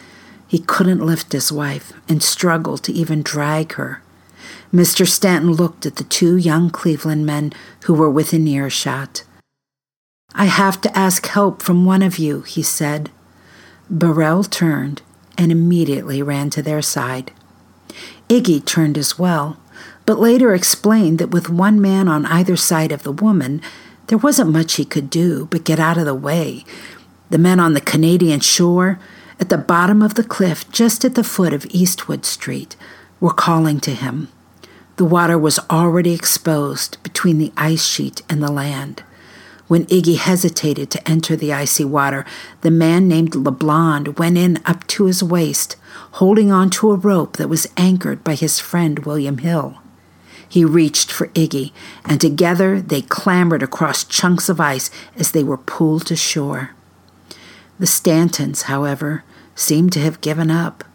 He 0.47 0.59
couldn't 0.59 1.05
lift 1.05 1.33
his 1.33 1.51
wife 1.51 1.91
and 2.07 2.23
struggled 2.23 2.83
to 2.83 2.93
even 2.93 3.21
drag 3.23 3.73
her. 3.73 4.01
Mr. 4.73 5.05
Stanton 5.05 5.51
looked 5.51 5.85
at 5.85 5.97
the 5.97 6.03
two 6.03 6.37
young 6.37 6.69
Cleveland 6.69 7.25
men 7.25 7.51
who 7.85 7.93
were 7.93 8.09
within 8.09 8.47
earshot. 8.47 9.23
I 10.33 10.45
have 10.45 10.79
to 10.81 10.97
ask 10.97 11.25
help 11.27 11.61
from 11.61 11.85
one 11.85 12.01
of 12.01 12.17
you, 12.17 12.41
he 12.41 12.61
said. 12.61 13.09
Burrell 13.89 14.43
turned 14.43 15.01
and 15.37 15.51
immediately 15.51 16.21
ran 16.21 16.49
to 16.51 16.61
their 16.61 16.81
side. 16.81 17.31
Iggy 18.29 18.65
turned 18.65 18.97
as 18.97 19.19
well 19.19 19.57
but 20.05 20.19
later 20.19 20.53
explained 20.53 21.19
that 21.19 21.31
with 21.31 21.49
one 21.49 21.81
man 21.81 22.07
on 22.07 22.25
either 22.27 22.55
side 22.55 22.91
of 22.91 23.03
the 23.03 23.11
woman, 23.11 23.61
there 24.07 24.17
wasn't 24.17 24.51
much 24.51 24.73
he 24.75 24.85
could 24.85 25.09
do 25.09 25.47
but 25.47 25.63
get 25.63 25.79
out 25.79 25.97
of 25.97 26.05
the 26.05 26.15
way. 26.15 26.63
The 27.29 27.37
men 27.37 27.59
on 27.59 27.73
the 27.73 27.81
Canadian 27.81 28.39
shore, 28.39 28.99
at 29.39 29.49
the 29.49 29.57
bottom 29.57 30.01
of 30.01 30.13
the 30.13 30.23
cliff 30.23 30.69
just 30.71 31.03
at 31.03 31.15
the 31.15 31.23
foot 31.23 31.53
of 31.53 31.65
Eastwood 31.71 32.23
Street, 32.23 32.75
were 33.19 33.33
calling 33.33 33.79
to 33.81 33.95
him. 33.95 34.29
The 34.97 35.05
water 35.05 35.37
was 35.37 35.59
already 35.69 36.13
exposed 36.13 37.01
between 37.03 37.37
the 37.37 37.51
ice 37.57 37.83
sheet 37.83 38.21
and 38.29 38.41
the 38.41 38.51
land. 38.51 39.03
When 39.67 39.85
Iggy 39.87 40.17
hesitated 40.17 40.91
to 40.91 41.09
enter 41.09 41.35
the 41.35 41.51
icy 41.51 41.83
water, 41.83 42.23
the 42.61 42.71
man 42.71 43.07
named 43.07 43.31
LeBlond 43.31 44.19
went 44.19 44.37
in 44.37 44.59
up 44.65 44.85
to 44.87 45.05
his 45.05 45.23
waist, 45.23 45.75
holding 46.15 46.49
on 46.49 46.69
to 46.69 46.91
a 46.91 46.95
rope 46.95 47.35
that 47.35 47.49
was 47.49 47.67
anchored 47.75 48.23
by 48.23 48.35
his 48.35 48.57
friend 48.57 48.99
William 48.99 49.39
Hill. 49.39 49.75
He 50.47 50.63
reached 50.63 51.11
for 51.11 51.27
Iggy, 51.29 51.73
and 52.05 52.21
together 52.21 52.81
they 52.81 53.01
clambered 53.01 53.61
across 53.61 54.05
chunks 54.05 54.47
of 54.47 54.61
ice 54.61 54.89
as 55.17 55.31
they 55.31 55.43
were 55.43 55.57
pulled 55.57 56.05
to 56.07 56.15
shore. 56.15 56.71
The 57.79 57.85
Stantons, 57.85 58.63
however, 58.63 59.25
seemed 59.55 59.91
to 59.91 59.99
have 59.99 60.21
given 60.21 60.49
up. 60.49 60.85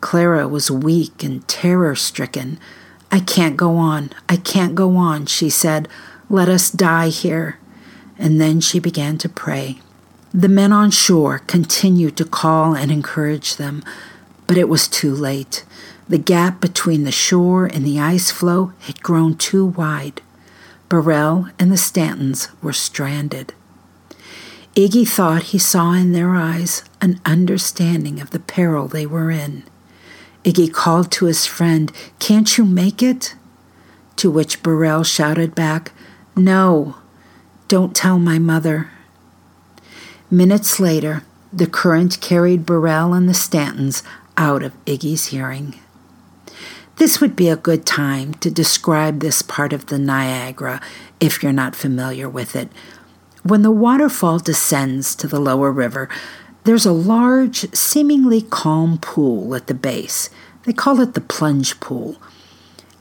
Clara 0.00 0.48
was 0.48 0.70
weak 0.70 1.22
and 1.22 1.46
terror 1.46 1.94
stricken. 1.94 2.58
I 3.10 3.20
can't 3.20 3.58
go 3.58 3.76
on, 3.76 4.08
I 4.26 4.36
can't 4.36 4.74
go 4.74 4.96
on, 4.96 5.26
she 5.26 5.50
said. 5.50 5.86
Let 6.30 6.48
us 6.48 6.70
die 6.70 7.10
here. 7.10 7.58
And 8.18 8.40
then 8.40 8.60
she 8.62 8.78
began 8.78 9.18
to 9.18 9.28
pray. 9.28 9.80
The 10.32 10.48
men 10.48 10.72
on 10.72 10.90
shore 10.90 11.40
continued 11.40 12.16
to 12.16 12.24
call 12.24 12.74
and 12.74 12.90
encourage 12.90 13.56
them, 13.56 13.84
but 14.52 14.58
it 14.58 14.68
was 14.68 14.86
too 14.86 15.14
late. 15.14 15.64
The 16.10 16.18
gap 16.18 16.60
between 16.60 17.04
the 17.04 17.10
shore 17.10 17.64
and 17.64 17.86
the 17.86 17.98
ice 17.98 18.30
floe 18.30 18.74
had 18.80 19.02
grown 19.02 19.34
too 19.34 19.64
wide. 19.64 20.20
Burrell 20.90 21.48
and 21.58 21.72
the 21.72 21.78
Stantons 21.78 22.50
were 22.60 22.74
stranded. 22.74 23.54
Iggy 24.76 25.08
thought 25.08 25.54
he 25.54 25.58
saw 25.58 25.94
in 25.94 26.12
their 26.12 26.34
eyes 26.34 26.84
an 27.00 27.18
understanding 27.24 28.20
of 28.20 28.28
the 28.28 28.40
peril 28.40 28.88
they 28.88 29.06
were 29.06 29.30
in. 29.30 29.62
Iggy 30.44 30.70
called 30.70 31.10
to 31.12 31.24
his 31.24 31.46
friend, 31.46 31.90
Can't 32.18 32.58
you 32.58 32.66
make 32.66 33.02
it? 33.02 33.34
To 34.16 34.30
which 34.30 34.62
Burrell 34.62 35.02
shouted 35.02 35.54
back, 35.54 35.92
No, 36.36 36.96
don't 37.68 37.96
tell 37.96 38.18
my 38.18 38.38
mother. 38.38 38.90
Minutes 40.30 40.78
later, 40.78 41.22
the 41.50 41.66
current 41.66 42.20
carried 42.20 42.66
Burrell 42.66 43.14
and 43.14 43.26
the 43.26 43.34
Stantons 43.34 44.02
out 44.36 44.62
of 44.62 44.72
Iggy's 44.84 45.26
hearing. 45.26 45.74
This 46.96 47.20
would 47.20 47.34
be 47.34 47.48
a 47.48 47.56
good 47.56 47.86
time 47.86 48.34
to 48.34 48.50
describe 48.50 49.20
this 49.20 49.42
part 49.42 49.72
of 49.72 49.86
the 49.86 49.98
Niagara 49.98 50.80
if 51.20 51.42
you're 51.42 51.52
not 51.52 51.74
familiar 51.74 52.28
with 52.28 52.54
it. 52.54 52.68
When 53.42 53.62
the 53.62 53.70
waterfall 53.70 54.38
descends 54.38 55.14
to 55.16 55.26
the 55.26 55.40
lower 55.40 55.72
river, 55.72 56.08
there's 56.64 56.86
a 56.86 56.92
large, 56.92 57.74
seemingly 57.74 58.42
calm 58.42 58.98
pool 58.98 59.54
at 59.54 59.66
the 59.66 59.74
base. 59.74 60.30
They 60.64 60.72
call 60.72 61.00
it 61.00 61.14
the 61.14 61.20
plunge 61.20 61.80
pool. 61.80 62.16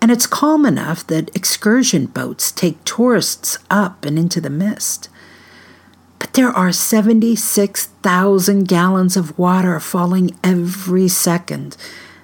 And 0.01 0.09
it's 0.09 0.25
calm 0.25 0.65
enough 0.65 1.05
that 1.07 1.29
excursion 1.35 2.07
boats 2.07 2.51
take 2.51 2.83
tourists 2.85 3.59
up 3.69 4.03
and 4.03 4.17
into 4.17 4.41
the 4.41 4.49
mist. 4.49 5.09
But 6.21 6.33
there 6.33 6.51
are 6.51 6.71
76,000 6.71 8.67
gallons 8.67 9.17
of 9.17 9.37
water 9.37 9.79
falling 9.81 10.37
every 10.43 11.09
second 11.09 11.75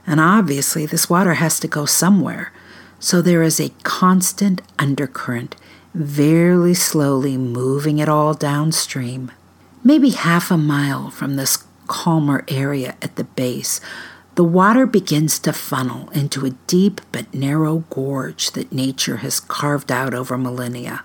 and 0.08 0.22
obviously, 0.22 0.86
this 0.86 1.10
water 1.10 1.34
has 1.34 1.60
to 1.60 1.68
go 1.68 1.86
somewhere. 1.86 2.54
So 2.98 3.22
there 3.22 3.44
is 3.44 3.60
a 3.60 3.74
constant 3.84 4.62
undercurrent, 4.80 5.58
very 5.94 6.74
slowly 6.74 7.38
moving 7.38 8.00
it 8.00 8.08
all 8.08 8.34
downstream. 8.34 9.34
Maybe 9.84 10.12
half 10.12 10.50
a 10.50 10.58
mile 10.58 11.12
from 11.12 11.36
this 11.36 11.66
calmer 11.88 12.46
area 12.48 12.96
at 13.01 13.18
the 13.18 13.25
base, 13.25 13.82
the 14.36 14.46
water 14.46 14.86
begins 14.86 15.39
to 15.39 15.51
funnel 15.51 16.10
into 16.12 16.46
a 16.46 16.51
deep 16.68 17.01
but 17.12 17.34
narrow 17.34 17.84
gorge 17.89 18.51
that 18.51 18.72
nature 18.72 19.18
has 19.18 19.42
carved 19.42 19.92
out 19.92 20.13
over 20.13 20.38
millennia. 20.38 21.04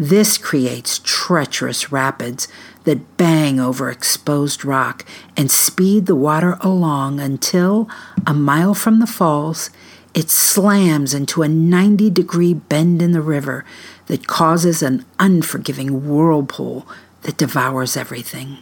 This 0.00 0.38
creates 0.38 0.98
treacherous 1.04 1.92
rapids 1.92 2.48
that 2.84 3.18
bang 3.18 3.60
over 3.60 3.90
exposed 3.90 4.64
rock 4.64 5.04
and 5.36 5.50
speed 5.50 6.06
the 6.06 6.16
water 6.16 6.56
along 6.62 7.20
until, 7.20 7.86
a 8.26 8.32
mile 8.32 8.72
from 8.72 9.00
the 9.00 9.06
falls, 9.06 9.68
it 10.14 10.30
slams 10.30 11.12
into 11.12 11.42
a 11.42 11.48
90 11.48 12.08
degree 12.08 12.54
bend 12.54 13.02
in 13.02 13.12
the 13.12 13.20
river 13.20 13.66
that 14.06 14.26
causes 14.26 14.82
an 14.82 15.04
unforgiving 15.18 16.08
whirlpool 16.08 16.88
that 17.24 17.36
devours 17.36 17.94
everything. 17.94 18.56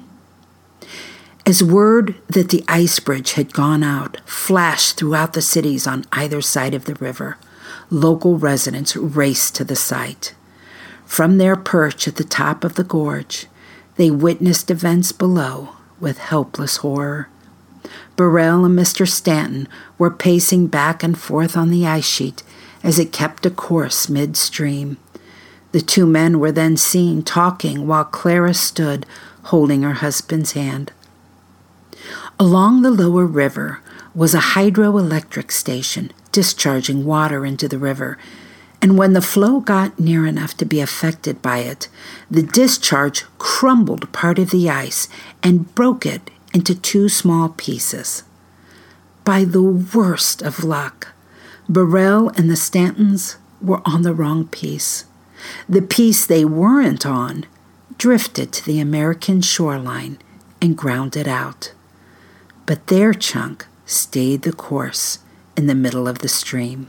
As 1.46 1.62
word 1.62 2.16
that 2.26 2.48
the 2.48 2.64
ice 2.66 2.98
bridge 2.98 3.34
had 3.34 3.54
gone 3.54 3.84
out 3.84 4.20
flashed 4.28 4.96
throughout 4.96 5.34
the 5.34 5.40
cities 5.40 5.86
on 5.86 6.04
either 6.10 6.40
side 6.40 6.74
of 6.74 6.86
the 6.86 6.96
river, 6.96 7.38
local 7.90 8.38
residents 8.38 8.96
raced 8.96 9.54
to 9.54 9.62
the 9.62 9.76
site. 9.76 10.34
From 11.08 11.38
their 11.38 11.56
perch 11.56 12.06
at 12.06 12.14
the 12.14 12.22
top 12.22 12.62
of 12.62 12.74
the 12.74 12.84
gorge, 12.84 13.46
they 13.96 14.08
witnessed 14.08 14.70
events 14.70 15.10
below 15.10 15.70
with 15.98 16.18
helpless 16.18 16.76
horror. 16.76 17.28
Burrell 18.14 18.64
and 18.64 18.78
Mr. 18.78 19.08
Stanton 19.08 19.66
were 19.96 20.12
pacing 20.12 20.68
back 20.68 21.02
and 21.02 21.18
forth 21.18 21.56
on 21.56 21.70
the 21.70 21.84
ice 21.86 22.06
sheet 22.06 22.44
as 22.84 23.00
it 23.00 23.10
kept 23.10 23.46
a 23.46 23.50
course 23.50 24.08
midstream. 24.08 24.98
The 25.72 25.80
two 25.80 26.06
men 26.06 26.38
were 26.38 26.52
then 26.52 26.76
seen 26.76 27.22
talking 27.22 27.88
while 27.88 28.04
Clara 28.04 28.54
stood 28.54 29.04
holding 29.44 29.82
her 29.82 29.94
husband's 29.94 30.52
hand. 30.52 30.92
Along 32.38 32.82
the 32.82 32.92
lower 32.92 33.26
river 33.26 33.80
was 34.14 34.34
a 34.34 34.52
hydroelectric 34.54 35.50
station 35.50 36.12
discharging 36.32 37.04
water 37.04 37.44
into 37.46 37.66
the 37.66 37.78
river, 37.78 38.18
and 38.80 38.96
when 38.96 39.12
the 39.12 39.22
flow 39.22 39.60
got 39.60 39.98
near 39.98 40.26
enough 40.26 40.56
to 40.56 40.64
be 40.64 40.80
affected 40.80 41.42
by 41.42 41.58
it, 41.58 41.88
the 42.30 42.42
discharge 42.42 43.24
crumbled 43.38 44.12
part 44.12 44.38
of 44.38 44.50
the 44.50 44.70
ice 44.70 45.08
and 45.42 45.74
broke 45.74 46.06
it 46.06 46.30
into 46.54 46.74
two 46.74 47.08
small 47.08 47.48
pieces. 47.50 48.22
By 49.24 49.44
the 49.44 49.62
worst 49.62 50.42
of 50.42 50.64
luck, 50.64 51.08
Burrell 51.68 52.30
and 52.30 52.48
the 52.48 52.56
Stantons 52.56 53.36
were 53.60 53.82
on 53.84 54.02
the 54.02 54.14
wrong 54.14 54.46
piece. 54.46 55.04
The 55.68 55.82
piece 55.82 56.24
they 56.24 56.44
weren't 56.44 57.04
on 57.04 57.44
drifted 57.98 58.52
to 58.52 58.64
the 58.64 58.80
American 58.80 59.40
shoreline 59.42 60.18
and 60.62 60.78
grounded 60.78 61.28
out. 61.28 61.72
But 62.64 62.86
their 62.86 63.12
chunk 63.12 63.66
stayed 63.86 64.42
the 64.42 64.52
course 64.52 65.18
in 65.56 65.66
the 65.66 65.74
middle 65.74 66.06
of 66.06 66.20
the 66.20 66.28
stream. 66.28 66.88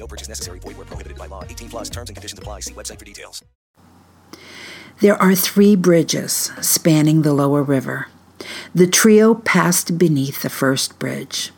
No 0.00 0.06
purchase 0.06 0.28
necessary. 0.28 0.58
Void 0.58 0.78
where 0.78 0.86
prohibited 0.86 1.18
by 1.18 1.26
law. 1.26 1.44
18 1.44 1.68
plus 1.68 1.90
terms 1.90 2.08
and 2.08 2.16
conditions 2.16 2.38
apply. 2.38 2.60
See 2.60 2.72
website 2.72 2.98
for 2.98 3.04
details. 3.04 3.44
There 5.00 5.16
are 5.16 5.34
three 5.34 5.76
bridges 5.76 6.50
spanning 6.60 7.22
the 7.22 7.34
lower 7.34 7.62
river. 7.62 8.08
The 8.74 8.86
trio 8.86 9.34
passed 9.34 9.98
beneath 9.98 10.42
the 10.42 10.50
first 10.50 10.98
bridge. 10.98 11.52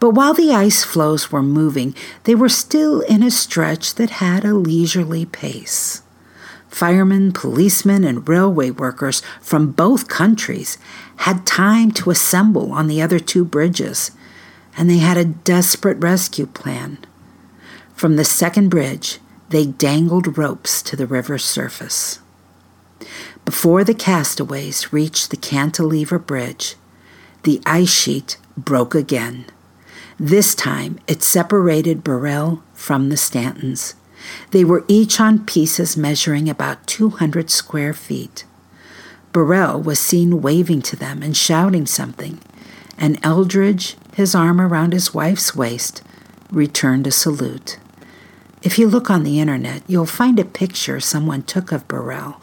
But 0.00 0.10
while 0.10 0.34
the 0.34 0.52
ice 0.52 0.84
floes 0.84 1.30
were 1.30 1.42
moving, 1.42 1.94
they 2.24 2.34
were 2.34 2.48
still 2.48 3.00
in 3.02 3.22
a 3.22 3.30
stretch 3.30 3.94
that 3.94 4.10
had 4.10 4.44
a 4.44 4.54
leisurely 4.54 5.24
pace. 5.24 6.02
Firemen, 6.68 7.32
policemen, 7.32 8.02
and 8.02 8.28
railway 8.28 8.70
workers 8.70 9.22
from 9.40 9.70
both 9.70 10.08
countries 10.08 10.76
had 11.18 11.46
time 11.46 11.92
to 11.92 12.10
assemble 12.10 12.72
on 12.72 12.88
the 12.88 13.00
other 13.00 13.20
two 13.20 13.44
bridges, 13.44 14.10
and 14.76 14.90
they 14.90 14.98
had 14.98 15.16
a 15.16 15.24
desperate 15.24 15.98
rescue 15.98 16.46
plan. 16.46 16.98
From 17.94 18.16
the 18.16 18.24
second 18.24 18.70
bridge, 18.70 19.18
they 19.50 19.66
dangled 19.66 20.36
ropes 20.36 20.82
to 20.82 20.96
the 20.96 21.06
river's 21.06 21.44
surface. 21.44 22.18
Before 23.44 23.84
the 23.84 23.94
castaways 23.94 24.92
reached 24.92 25.30
the 25.30 25.36
cantilever 25.36 26.18
bridge, 26.18 26.74
the 27.44 27.62
ice 27.64 27.92
sheet 27.92 28.36
broke 28.56 28.94
again. 28.94 29.46
This 30.18 30.54
time 30.54 30.98
it 31.06 31.22
separated 31.22 32.02
Burrell 32.02 32.62
from 32.72 33.10
the 33.10 33.16
Stantons. 33.16 33.94
They 34.50 34.64
were 34.64 34.84
each 34.88 35.20
on 35.20 35.44
pieces 35.44 35.96
measuring 35.96 36.48
about 36.48 36.86
200 36.86 37.50
square 37.50 37.92
feet. 37.92 38.44
Burrell 39.32 39.80
was 39.80 39.98
seen 39.98 40.42
waving 40.42 40.82
to 40.82 40.96
them 40.96 41.22
and 41.22 41.36
shouting 41.36 41.86
something, 41.86 42.40
and 42.96 43.18
Eldridge, 43.22 43.96
his 44.14 44.34
arm 44.34 44.60
around 44.60 44.92
his 44.92 45.12
wife's 45.12 45.54
waist, 45.54 46.02
returned 46.50 47.06
a 47.06 47.10
salute. 47.10 47.78
If 48.64 48.78
you 48.78 48.88
look 48.88 49.10
on 49.10 49.24
the 49.24 49.40
internet, 49.40 49.82
you'll 49.86 50.06
find 50.06 50.38
a 50.40 50.44
picture 50.44 50.98
someone 50.98 51.42
took 51.42 51.70
of 51.70 51.86
Burrell, 51.86 52.40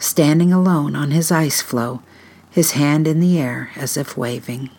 standing 0.00 0.52
alone 0.52 0.96
on 0.96 1.12
his 1.12 1.30
ice 1.30 1.62
floe, 1.62 2.02
his 2.50 2.72
hand 2.72 3.06
in 3.06 3.20
the 3.20 3.38
air 3.38 3.70
as 3.76 3.96
if 3.96 4.16
waving. 4.16 4.70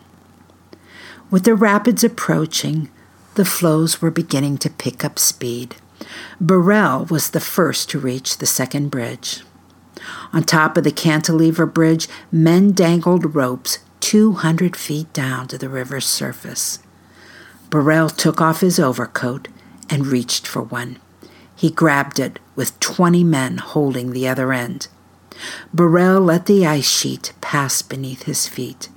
With 1.30 1.44
the 1.44 1.54
rapids 1.54 2.04
approaching, 2.04 2.90
the 3.36 3.46
floes 3.46 4.02
were 4.02 4.10
beginning 4.10 4.58
to 4.58 4.68
pick 4.68 5.02
up 5.02 5.18
speed. 5.18 5.76
Burrell 6.38 7.06
was 7.06 7.30
the 7.30 7.40
first 7.40 7.88
to 7.88 7.98
reach 7.98 8.36
the 8.36 8.44
second 8.44 8.90
bridge. 8.90 9.44
On 10.30 10.42
top 10.42 10.76
of 10.76 10.84
the 10.84 10.92
cantilever 10.92 11.64
bridge, 11.64 12.06
men 12.30 12.72
dangled 12.72 13.34
ropes 13.34 13.78
200 14.00 14.76
feet 14.76 15.10
down 15.14 15.48
to 15.48 15.56
the 15.56 15.70
river's 15.70 16.04
surface. 16.04 16.80
Burrell 17.70 18.10
took 18.10 18.42
off 18.42 18.60
his 18.60 18.78
overcoat 18.78 19.48
and 19.92 20.08
reached 20.08 20.48
for 20.48 20.62
one. 20.62 20.98
He 21.54 21.70
grabbed 21.70 22.18
it 22.18 22.40
with 22.56 22.80
20 22.80 23.22
men 23.22 23.58
holding 23.58 24.10
the 24.10 24.26
other 24.26 24.52
end. 24.52 24.88
Burrell 25.72 26.20
let 26.20 26.46
the 26.46 26.66
ice 26.66 26.88
sheet 26.88 27.32
pass 27.40 27.80
beneath 27.82 28.24
his 28.24 28.48
feet 28.48 28.88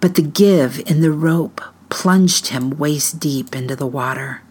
but 0.00 0.14
the 0.14 0.22
give 0.22 0.80
in 0.86 1.02
the 1.02 1.12
rope 1.12 1.60
plunged 1.90 2.48
him 2.48 2.70
waist 2.70 3.20
deep 3.20 3.54
into 3.54 3.76
the 3.76 3.86
water. 3.86 4.42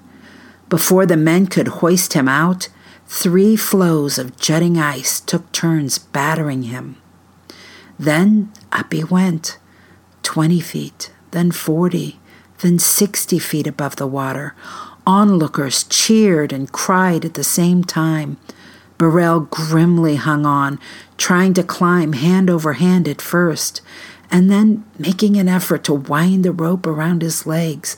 Before 0.69 1.05
the 1.05 1.17
men 1.17 1.47
could 1.47 1.67
hoist 1.67 2.13
him 2.13 2.27
out, 2.27 2.69
three 3.07 3.55
floes 3.55 4.19
of 4.19 4.37
jutting 4.37 4.77
ice 4.77 5.19
took 5.19 5.51
turns 5.51 5.97
battering 5.97 6.63
him. 6.63 6.97
Then 7.97 8.53
up 8.71 8.93
he 8.93 9.03
went, 9.03 9.57
twenty 10.21 10.59
feet, 10.59 11.11
then 11.31 11.51
forty, 11.51 12.19
then 12.59 12.77
sixty 12.77 13.39
feet 13.39 13.65
above 13.65 13.95
the 13.95 14.07
water. 14.07 14.55
Onlookers 15.09 15.85
cheered 15.85 16.53
and 16.53 16.71
cried 16.71 17.25
at 17.25 17.33
the 17.33 17.43
same 17.43 17.83
time. 17.83 18.37
Burrell 18.99 19.39
grimly 19.39 20.17
hung 20.17 20.45
on, 20.45 20.79
trying 21.17 21.55
to 21.55 21.63
climb 21.63 22.13
hand 22.13 22.47
over 22.47 22.73
hand 22.73 23.07
at 23.07 23.19
first 23.19 23.81
and 24.29 24.51
then 24.51 24.85
making 24.99 25.35
an 25.35 25.47
effort 25.49 25.83
to 25.85 25.95
wind 25.95 26.45
the 26.45 26.51
rope 26.51 26.85
around 26.85 27.23
his 27.23 27.47
legs. 27.47 27.97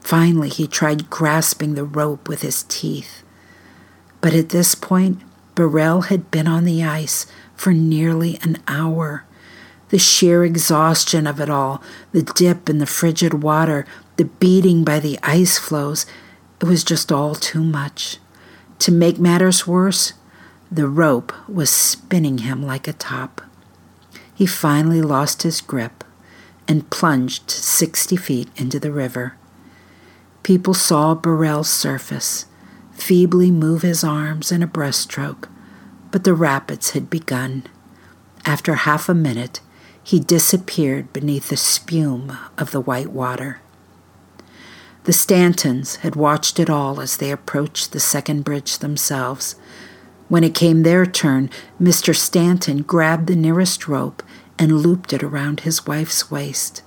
Finally, 0.00 0.48
he 0.48 0.66
tried 0.66 1.10
grasping 1.10 1.74
the 1.74 1.84
rope 1.84 2.26
with 2.26 2.40
his 2.40 2.62
teeth. 2.62 3.22
But 4.22 4.32
at 4.32 4.48
this 4.48 4.74
point, 4.74 5.20
Burrell 5.54 6.02
had 6.02 6.30
been 6.30 6.48
on 6.48 6.64
the 6.64 6.82
ice 6.82 7.26
for 7.54 7.74
nearly 7.74 8.38
an 8.40 8.62
hour. 8.66 9.26
The 9.90 9.98
sheer 9.98 10.42
exhaustion 10.42 11.26
of 11.26 11.38
it 11.38 11.50
all, 11.50 11.82
the 12.12 12.22
dip 12.22 12.70
in 12.70 12.78
the 12.78 12.86
frigid 12.86 13.42
water, 13.42 13.84
the 14.16 14.24
beating 14.24 14.84
by 14.84 15.00
the 15.00 15.18
ice 15.22 15.58
floes, 15.58 16.06
it 16.60 16.66
was 16.66 16.84
just 16.84 17.10
all 17.10 17.34
too 17.34 17.62
much. 17.62 18.18
To 18.80 18.92
make 18.92 19.18
matters 19.18 19.66
worse, 19.66 20.14
the 20.70 20.86
rope 20.86 21.32
was 21.48 21.70
spinning 21.70 22.38
him 22.38 22.62
like 22.62 22.86
a 22.86 22.92
top 22.92 23.42
he 24.40 24.46
finally 24.46 25.02
lost 25.02 25.42
his 25.42 25.60
grip 25.60 26.02
and 26.66 26.88
plunged 26.88 27.50
60 27.50 28.16
feet 28.16 28.48
into 28.56 28.80
the 28.80 28.90
river. 28.90 29.36
People 30.42 30.72
saw 30.72 31.14
Burrell 31.14 31.62
surface, 31.62 32.46
feebly 32.90 33.50
move 33.50 33.82
his 33.82 34.02
arms 34.02 34.50
in 34.50 34.62
a 34.62 34.66
breaststroke, 34.66 35.46
but 36.10 36.24
the 36.24 36.32
rapids 36.32 36.92
had 36.92 37.10
begun. 37.10 37.64
After 38.46 38.76
half 38.76 39.10
a 39.10 39.14
minute, 39.14 39.60
he 40.02 40.18
disappeared 40.18 41.12
beneath 41.12 41.50
the 41.50 41.58
spume 41.58 42.38
of 42.56 42.70
the 42.70 42.80
white 42.80 43.10
water. 43.10 43.60
The 45.10 45.16
Stantons 45.16 45.96
had 46.02 46.14
watched 46.14 46.60
it 46.60 46.70
all 46.70 47.00
as 47.00 47.16
they 47.16 47.32
approached 47.32 47.90
the 47.90 47.98
second 47.98 48.44
bridge 48.44 48.78
themselves. 48.78 49.56
When 50.28 50.44
it 50.44 50.54
came 50.54 50.84
their 50.84 51.04
turn, 51.04 51.50
Mr. 51.82 52.14
Stanton 52.14 52.82
grabbed 52.82 53.26
the 53.26 53.34
nearest 53.34 53.88
rope 53.88 54.22
and 54.56 54.82
looped 54.82 55.12
it 55.12 55.24
around 55.24 55.62
his 55.66 55.84
wife's 55.84 56.30
waist. 56.30 56.84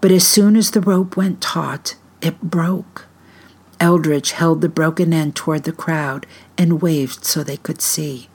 But 0.00 0.10
as 0.10 0.26
soon 0.26 0.56
as 0.56 0.70
the 0.70 0.80
rope 0.80 1.18
went 1.18 1.42
taut, 1.42 1.96
it 2.22 2.40
broke. 2.40 3.08
Eldridge 3.78 4.30
held 4.30 4.62
the 4.62 4.70
broken 4.70 5.12
end 5.12 5.36
toward 5.36 5.64
the 5.64 5.72
crowd 5.72 6.26
and 6.56 6.80
waved 6.80 7.26
so 7.26 7.44
they 7.44 7.58
could 7.58 7.82
see. 7.82 8.30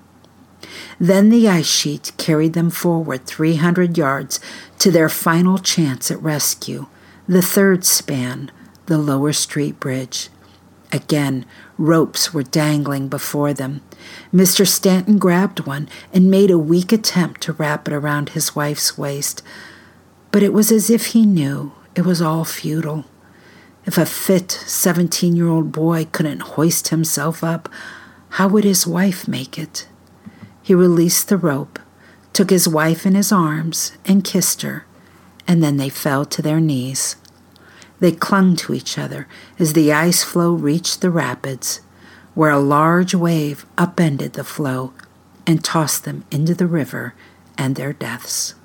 Then 1.00 1.30
the 1.30 1.50
ice 1.50 1.66
sheet 1.66 2.12
carried 2.18 2.54
them 2.54 2.70
forward 2.70 3.26
300 3.26 3.98
yards 3.98 4.40
to 4.78 4.92
their 4.92 5.10
final 5.10 5.58
chance 5.58 6.12
at 6.12 6.22
rescue, 6.22 6.86
the 7.28 7.42
third 7.42 7.84
span, 7.84 8.52
the 8.90 8.98
lower 8.98 9.32
street 9.32 9.80
bridge. 9.80 10.30
Again, 10.92 11.46
ropes 11.78 12.34
were 12.34 12.44
dangling 12.44 13.08
before 13.08 13.54
them. 13.54 13.82
Mr. 14.34 14.68
Stanton 14.68 15.18
grabbed 15.20 15.62
one 15.62 15.88
and 16.12 16.32
made 16.32 16.50
a 16.50 16.58
weak 16.58 16.92
attempt 16.92 17.42
to 17.42 17.54
wrap 17.54 17.88
it 17.88 17.94
around 17.94 18.30
his 18.30 18.56
wife's 18.56 18.98
waist, 18.98 19.44
but 20.32 20.44
it 20.44 20.52
was 20.52 20.72
as 20.72 20.90
if 20.90 21.08
he 21.08 21.26
knew 21.26 21.72
it 21.96 22.02
was 22.02 22.22
all 22.22 22.44
futile. 22.44 23.06
If 23.86 23.98
a 23.98 24.06
fit 24.06 24.52
17 24.52 25.36
year 25.36 25.48
old 25.48 25.72
boy 25.72 26.08
couldn't 26.12 26.42
hoist 26.42 26.90
himself 26.90 27.44
up, 27.44 27.70
how 28.34 28.48
would 28.48 28.64
his 28.64 28.86
wife 28.86 29.28
make 29.28 29.58
it? 29.58 29.88
He 30.62 30.74
released 30.74 31.30
the 31.30 31.38
rope, 31.38 31.80
took 32.34 32.50
his 32.50 32.68
wife 32.68 33.06
in 33.06 33.16
his 33.16 33.32
arms, 33.32 33.94
and 34.06 34.24
kissed 34.24 34.62
her, 34.64 34.86
and 35.48 35.64
then 35.64 35.78
they 35.78 35.90
fell 35.90 36.26
to 36.26 36.42
their 36.42 36.60
knees. 36.60 37.16
They 38.00 38.12
clung 38.12 38.56
to 38.58 38.74
each 38.74 38.98
other 38.98 39.28
as 39.58 39.74
the 39.74 39.92
ice 39.92 40.24
floe 40.24 40.54
reached 40.54 41.02
the 41.02 41.10
rapids, 41.10 41.82
where 42.34 42.52
a 42.52 42.60
large 42.60 43.14
wave 43.14 43.66
upended 43.78 44.34
the 44.34 44.44
floe 44.44 44.94
and 45.46 45.64
tossed 45.64 46.06
them 46.06 46.24
into 46.32 46.54
the 46.54 46.68
river 46.68 47.14
and 47.58 47.76
their 47.76 47.92
deaths. 47.92 48.56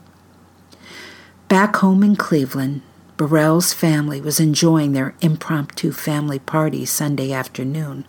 Back 1.49 1.77
home 1.77 2.03
in 2.03 2.17
Cleveland, 2.17 2.83
Burrell's 3.17 3.73
family 3.73 4.21
was 4.21 4.41
enjoying 4.41 4.93
their 4.93 5.15
impromptu 5.21 5.93
family 5.93 6.39
party 6.39 6.85
Sunday 6.85 7.33
afternoon 7.33 8.07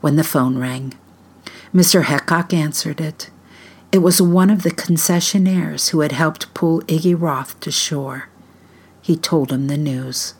when 0.00 0.16
the 0.16 0.24
phone 0.24 0.58
rang. 0.58 0.94
Mr. 1.74 2.04
Heacock 2.04 2.52
answered 2.52 3.00
it. 3.00 3.30
It 3.92 3.98
was 3.98 4.20
one 4.20 4.50
of 4.50 4.64
the 4.64 4.70
concessionaires 4.70 5.90
who 5.90 6.00
had 6.00 6.12
helped 6.12 6.52
pull 6.52 6.80
Iggy 6.82 7.14
Roth 7.18 7.58
to 7.60 7.70
shore. 7.70 8.28
He 9.00 9.16
told 9.16 9.52
him 9.52 9.68
the 9.68 9.76
news. 9.76 10.34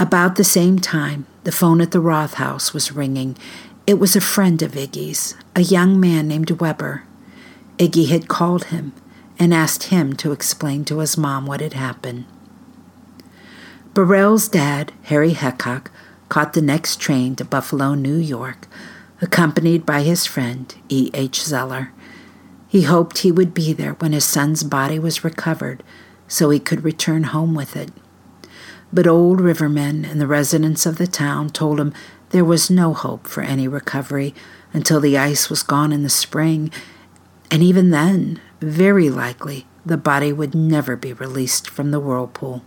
About 0.00 0.36
the 0.36 0.44
same 0.44 0.78
time, 0.78 1.26
the 1.42 1.50
phone 1.50 1.80
at 1.80 1.90
the 1.90 1.98
Roth 1.98 2.34
house 2.34 2.72
was 2.72 2.92
ringing. 2.92 3.36
It 3.84 3.98
was 3.98 4.14
a 4.14 4.20
friend 4.20 4.62
of 4.62 4.72
Iggy's, 4.72 5.34
a 5.56 5.60
young 5.60 5.98
man 5.98 6.28
named 6.28 6.52
Weber. 6.52 7.02
Iggy 7.78 8.08
had 8.08 8.28
called 8.28 8.66
him 8.66 8.92
and 9.40 9.52
asked 9.52 9.84
him 9.84 10.14
to 10.14 10.30
explain 10.30 10.84
to 10.84 11.00
his 11.00 11.16
mom 11.18 11.46
what 11.46 11.60
had 11.60 11.72
happened. 11.72 12.26
Burrell's 13.92 14.48
dad, 14.48 14.92
Harry 15.04 15.32
Heacock, 15.32 15.90
caught 16.28 16.52
the 16.52 16.62
next 16.62 17.00
train 17.00 17.34
to 17.34 17.44
Buffalo, 17.44 17.94
New 17.94 18.18
York, 18.18 18.68
accompanied 19.20 19.84
by 19.84 20.02
his 20.02 20.26
friend, 20.26 20.72
E. 20.88 21.10
H. 21.12 21.42
Zeller. 21.42 21.90
He 22.68 22.82
hoped 22.82 23.18
he 23.18 23.32
would 23.32 23.52
be 23.52 23.72
there 23.72 23.94
when 23.94 24.12
his 24.12 24.24
son's 24.24 24.62
body 24.62 25.00
was 25.00 25.24
recovered 25.24 25.82
so 26.28 26.50
he 26.50 26.60
could 26.60 26.84
return 26.84 27.24
home 27.24 27.56
with 27.56 27.74
it. 27.74 27.90
But 28.92 29.06
old 29.06 29.40
rivermen 29.40 30.10
and 30.10 30.20
the 30.20 30.26
residents 30.26 30.86
of 30.86 30.98
the 30.98 31.06
town 31.06 31.50
told 31.50 31.78
him 31.78 31.92
there 32.30 32.44
was 32.44 32.70
no 32.70 32.94
hope 32.94 33.26
for 33.26 33.42
any 33.42 33.68
recovery 33.68 34.34
until 34.72 35.00
the 35.00 35.16
ice 35.16 35.50
was 35.50 35.62
gone 35.62 35.92
in 35.92 36.02
the 36.02 36.08
spring, 36.08 36.70
and 37.50 37.62
even 37.62 37.90
then, 37.90 38.40
very 38.60 39.08
likely, 39.08 39.66
the 39.84 39.96
body 39.96 40.32
would 40.32 40.54
never 40.54 40.96
be 40.96 41.12
released 41.12 41.68
from 41.68 41.90
the 41.90 42.00
whirlpool. 42.00 42.62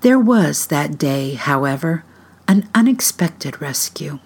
There 0.00 0.18
was 0.18 0.66
that 0.66 0.98
day, 0.98 1.34
however, 1.34 2.04
an 2.48 2.68
unexpected 2.74 3.60
rescue. 3.60 4.18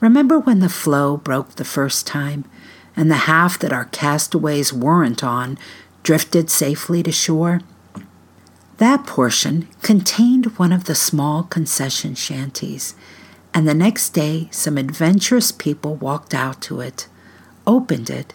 Remember 0.00 0.38
when 0.38 0.60
the 0.60 0.68
floe 0.68 1.16
broke 1.16 1.56
the 1.56 1.64
first 1.64 2.06
time, 2.06 2.44
and 2.96 3.10
the 3.10 3.26
half 3.26 3.58
that 3.58 3.72
our 3.72 3.86
castaways 3.86 4.72
weren't 4.72 5.22
on 5.22 5.58
drifted 6.02 6.50
safely 6.50 7.02
to 7.02 7.12
shore? 7.12 7.60
That 8.78 9.06
portion 9.06 9.66
contained 9.82 10.56
one 10.56 10.72
of 10.72 10.84
the 10.84 10.94
small 10.94 11.42
concession 11.42 12.14
shanties, 12.14 12.94
and 13.52 13.66
the 13.66 13.74
next 13.74 14.10
day 14.10 14.48
some 14.52 14.78
adventurous 14.78 15.50
people 15.50 15.96
walked 15.96 16.32
out 16.32 16.62
to 16.62 16.80
it, 16.80 17.08
opened 17.66 18.08
it, 18.08 18.34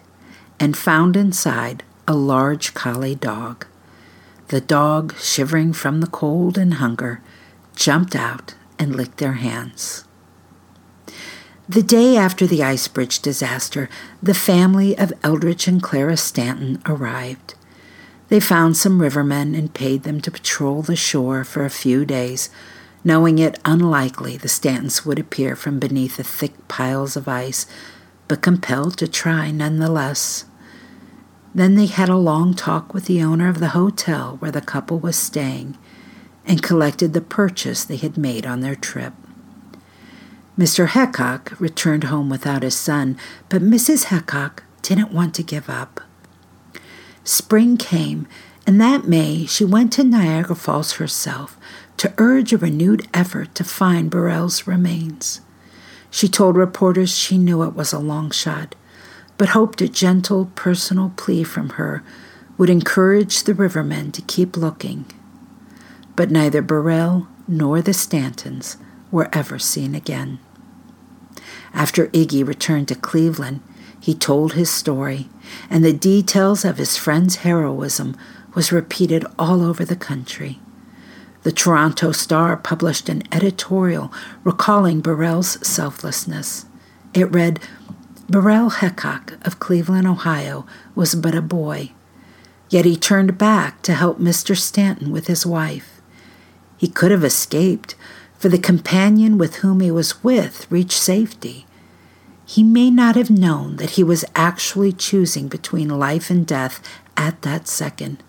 and 0.60 0.76
found 0.76 1.16
inside 1.16 1.82
a 2.06 2.14
large 2.14 2.74
collie 2.74 3.14
dog. 3.14 3.66
The 4.48 4.60
dog, 4.60 5.16
shivering 5.18 5.72
from 5.72 6.00
the 6.00 6.06
cold 6.06 6.58
and 6.58 6.74
hunger, 6.74 7.22
jumped 7.74 8.14
out 8.14 8.54
and 8.78 8.94
licked 8.94 9.16
their 9.16 9.32
hands. 9.32 10.04
The 11.66 11.82
day 11.82 12.18
after 12.18 12.46
the 12.46 12.62
ice 12.62 12.86
bridge 12.86 13.20
disaster, 13.20 13.88
the 14.22 14.34
family 14.34 14.96
of 14.98 15.14
Eldridge 15.22 15.66
and 15.66 15.82
Clara 15.82 16.18
Stanton 16.18 16.82
arrived. 16.84 17.54
They 18.28 18.40
found 18.40 18.76
some 18.76 19.00
rivermen 19.00 19.56
and 19.56 19.74
paid 19.74 20.02
them 20.02 20.20
to 20.22 20.30
patrol 20.30 20.82
the 20.82 20.96
shore 20.96 21.44
for 21.44 21.64
a 21.64 21.70
few 21.70 22.04
days, 22.04 22.48
knowing 23.04 23.38
it 23.38 23.58
unlikely 23.64 24.36
the 24.36 24.48
Stantons 24.48 25.04
would 25.04 25.18
appear 25.18 25.54
from 25.54 25.78
beneath 25.78 26.16
the 26.16 26.24
thick 26.24 26.66
piles 26.68 27.16
of 27.16 27.28
ice, 27.28 27.66
but 28.26 28.40
compelled 28.40 28.96
to 28.98 29.06
try 29.06 29.50
nonetheless. 29.50 30.46
Then 31.54 31.74
they 31.74 31.86
had 31.86 32.08
a 32.08 32.16
long 32.16 32.54
talk 32.54 32.94
with 32.94 33.04
the 33.04 33.22
owner 33.22 33.48
of 33.48 33.60
the 33.60 33.68
hotel 33.68 34.36
where 34.40 34.50
the 34.50 34.60
couple 34.60 34.98
was 34.98 35.16
staying 35.16 35.76
and 36.46 36.62
collected 36.62 37.12
the 37.12 37.20
purchase 37.20 37.84
they 37.84 37.96
had 37.96 38.16
made 38.16 38.46
on 38.46 38.60
their 38.60 38.74
trip. 38.74 39.12
Mr. 40.58 40.88
Heacock 40.88 41.58
returned 41.60 42.04
home 42.04 42.30
without 42.30 42.62
his 42.62 42.76
son, 42.76 43.18
but 43.48 43.62
Mrs. 43.62 44.06
Heacock 44.06 44.62
didn't 44.82 45.12
want 45.12 45.34
to 45.34 45.42
give 45.42 45.68
up. 45.68 46.00
Spring 47.24 47.78
came, 47.78 48.28
and 48.66 48.80
that 48.80 49.08
May 49.08 49.46
she 49.46 49.64
went 49.64 49.92
to 49.94 50.04
Niagara 50.04 50.54
Falls 50.54 50.92
herself 50.94 51.56
to 51.96 52.12
urge 52.18 52.52
a 52.52 52.58
renewed 52.58 53.08
effort 53.14 53.54
to 53.54 53.64
find 53.64 54.10
Burrell's 54.10 54.66
remains. 54.66 55.40
She 56.10 56.28
told 56.28 56.56
reporters 56.56 57.16
she 57.16 57.38
knew 57.38 57.62
it 57.62 57.74
was 57.74 57.92
a 57.92 57.98
long 57.98 58.30
shot, 58.30 58.74
but 59.38 59.48
hoped 59.50 59.80
a 59.80 59.88
gentle 59.88 60.50
personal 60.54 61.12
plea 61.16 61.44
from 61.44 61.70
her 61.70 62.04
would 62.56 62.70
encourage 62.70 63.42
the 63.42 63.54
rivermen 63.54 64.12
to 64.12 64.22
keep 64.22 64.56
looking. 64.56 65.06
But 66.14 66.30
neither 66.30 66.62
Burrell 66.62 67.26
nor 67.48 67.82
the 67.82 67.92
Stantons 67.92 68.76
were 69.10 69.28
ever 69.32 69.58
seen 69.58 69.94
again. 69.94 70.38
After 71.72 72.06
Iggy 72.08 72.46
returned 72.46 72.88
to 72.88 72.94
Cleveland, 72.94 73.60
he 74.00 74.14
told 74.14 74.52
his 74.52 74.70
story, 74.70 75.28
and 75.70 75.84
the 75.84 75.92
details 75.92 76.64
of 76.64 76.78
his 76.78 76.96
friend's 76.96 77.36
heroism 77.36 78.16
was 78.54 78.72
repeated 78.72 79.24
all 79.38 79.62
over 79.62 79.84
the 79.84 79.96
country. 79.96 80.60
The 81.42 81.52
Toronto 81.52 82.12
Star 82.12 82.56
published 82.56 83.08
an 83.08 83.22
editorial 83.30 84.12
recalling 84.44 85.00
Burrell's 85.00 85.66
selflessness. 85.66 86.64
It 87.12 87.30
read, 87.30 87.60
Burrell 88.28 88.70
Heacock 88.70 89.44
of 89.46 89.60
Cleveland, 89.60 90.06
Ohio, 90.06 90.66
was 90.94 91.14
but 91.14 91.34
a 91.34 91.42
boy, 91.42 91.92
yet 92.70 92.86
he 92.86 92.96
turned 92.96 93.36
back 93.36 93.82
to 93.82 93.92
help 93.92 94.18
Mr. 94.18 94.56
Stanton 94.56 95.10
with 95.12 95.26
his 95.26 95.44
wife. 95.44 96.00
He 96.78 96.88
could 96.88 97.10
have 97.10 97.24
escaped, 97.24 97.94
for 98.38 98.48
the 98.48 98.58
companion 98.58 99.38
with 99.38 99.56
whom 99.56 99.80
he 99.80 99.90
was 99.90 100.22
with 100.24 100.70
reached 100.70 100.98
safety. 100.98 101.66
He 102.46 102.62
may 102.62 102.90
not 102.90 103.16
have 103.16 103.30
known 103.30 103.76
that 103.76 103.90
he 103.90 104.04
was 104.04 104.24
actually 104.34 104.92
choosing 104.92 105.48
between 105.48 105.88
life 105.88 106.30
and 106.30 106.46
death 106.46 106.80
at 107.16 107.42
that 107.42 107.66
second, 107.66 108.22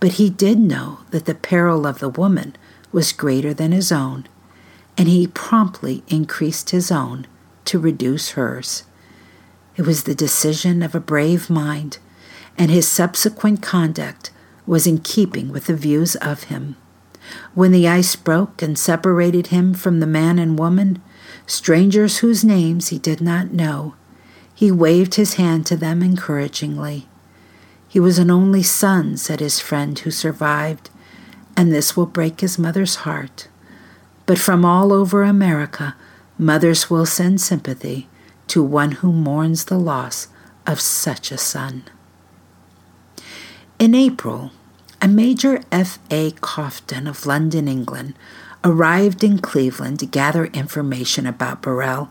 but 0.00 0.12
he 0.12 0.28
did 0.28 0.58
know 0.58 1.00
that 1.10 1.24
the 1.24 1.34
peril 1.34 1.86
of 1.86 1.98
the 1.98 2.08
woman 2.08 2.56
was 2.92 3.12
greater 3.12 3.54
than 3.54 3.72
his 3.72 3.90
own, 3.90 4.26
and 4.96 5.08
he 5.08 5.26
promptly 5.26 6.02
increased 6.08 6.70
his 6.70 6.90
own 6.90 7.26
to 7.64 7.78
reduce 7.78 8.30
hers. 8.30 8.84
It 9.76 9.82
was 9.86 10.02
the 10.02 10.14
decision 10.14 10.82
of 10.82 10.94
a 10.94 11.00
brave 11.00 11.48
mind, 11.48 11.98
and 12.56 12.70
his 12.70 12.88
subsequent 12.88 13.62
conduct 13.62 14.30
was 14.66 14.86
in 14.86 14.98
keeping 14.98 15.50
with 15.50 15.66
the 15.66 15.76
views 15.76 16.16
of 16.16 16.44
him. 16.44 16.76
When 17.54 17.72
the 17.72 17.88
ice 17.88 18.16
broke 18.16 18.62
and 18.62 18.78
separated 18.78 19.48
him 19.48 19.74
from 19.74 20.00
the 20.00 20.06
man 20.06 20.38
and 20.38 20.58
woman, 20.58 21.00
strangers 21.48 22.18
whose 22.18 22.44
names 22.44 22.88
he 22.88 22.98
did 22.98 23.20
not 23.20 23.50
know, 23.52 23.94
he 24.54 24.70
waved 24.70 25.14
his 25.14 25.34
hand 25.34 25.66
to 25.66 25.76
them 25.76 26.02
encouragingly. 26.02 27.08
He 27.88 27.98
was 27.98 28.18
an 28.18 28.30
only 28.30 28.62
son, 28.62 29.16
said 29.16 29.40
his 29.40 29.58
friend 29.58 29.98
who 29.98 30.10
survived, 30.10 30.90
and 31.56 31.72
this 31.72 31.96
will 31.96 32.06
break 32.06 32.40
his 32.40 32.58
mother's 32.58 32.96
heart. 32.96 33.48
But 34.26 34.38
from 34.38 34.64
all 34.64 34.92
over 34.92 35.22
America, 35.22 35.96
mothers 36.36 36.90
will 36.90 37.06
send 37.06 37.40
sympathy 37.40 38.08
to 38.48 38.62
one 38.62 38.92
who 38.92 39.10
mourns 39.10 39.64
the 39.64 39.78
loss 39.78 40.28
of 40.66 40.80
such 40.80 41.32
a 41.32 41.38
son. 41.38 41.84
In 43.78 43.94
April, 43.94 44.52
a 45.00 45.08
Major 45.08 45.62
F. 45.72 45.98
A. 46.10 46.32
Cofton 46.32 47.08
of 47.08 47.24
London, 47.24 47.68
England, 47.68 48.14
arrived 48.64 49.22
in 49.22 49.38
Cleveland 49.38 50.00
to 50.00 50.06
gather 50.06 50.46
information 50.46 51.26
about 51.26 51.62
Burrell. 51.62 52.10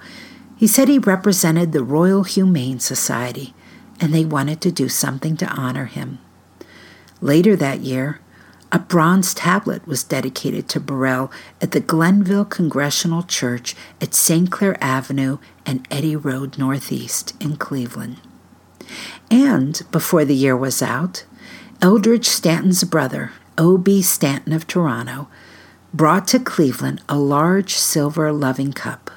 He 0.56 0.68
said 0.68 0.88
he 0.88 1.00
represented 1.00 1.72
the 1.72 1.84
Royal 1.84 2.24
Humane 2.24 2.80
Society 2.80 3.54
and 4.00 4.14
they 4.14 4.26
wanted 4.26 4.62
to 4.62 4.72
do 4.72 4.90
something 4.90 5.38
to 5.38 5.48
honor 5.48 5.86
him. 5.86 6.20
Later 7.22 7.56
that 7.56 7.80
year, 7.80 8.20
a 8.72 8.80
bronze 8.80 9.34
tablet 9.34 9.88
was 9.88 10.04
dedicated 10.04 10.68
to 10.70 10.80
Burrell 10.80 11.32
at 11.62 11.72
the 11.72 11.80
Glenville 11.80 12.46
Congregational 12.46 13.24
Church 13.24 13.76
at 14.02 14.14
St. 14.14 14.52
Clair 14.52 14.78
Avenue 14.84 15.38
and 15.66 15.88
Eddy 15.90 16.16
Road 16.16 16.58
Northeast 16.58 17.34
in 17.42 17.56
Cleveland. 17.56 18.18
And 19.32 19.82
before 19.92 20.26
the 20.26 20.36
year 20.36 20.56
was 20.56 20.82
out, 20.82 21.26
Eldridge 21.82 22.28
Stanton's 22.28 22.84
brother, 22.84 23.32
O.B. 23.58 24.02
Stanton 24.02 24.52
of 24.52 24.68
Toronto, 24.68 25.28
brought 25.94 26.28
to 26.28 26.40
Cleveland 26.40 27.02
a 27.08 27.18
large 27.18 27.76
silver 27.76 28.32
loving 28.32 28.74
cup. 28.74 29.10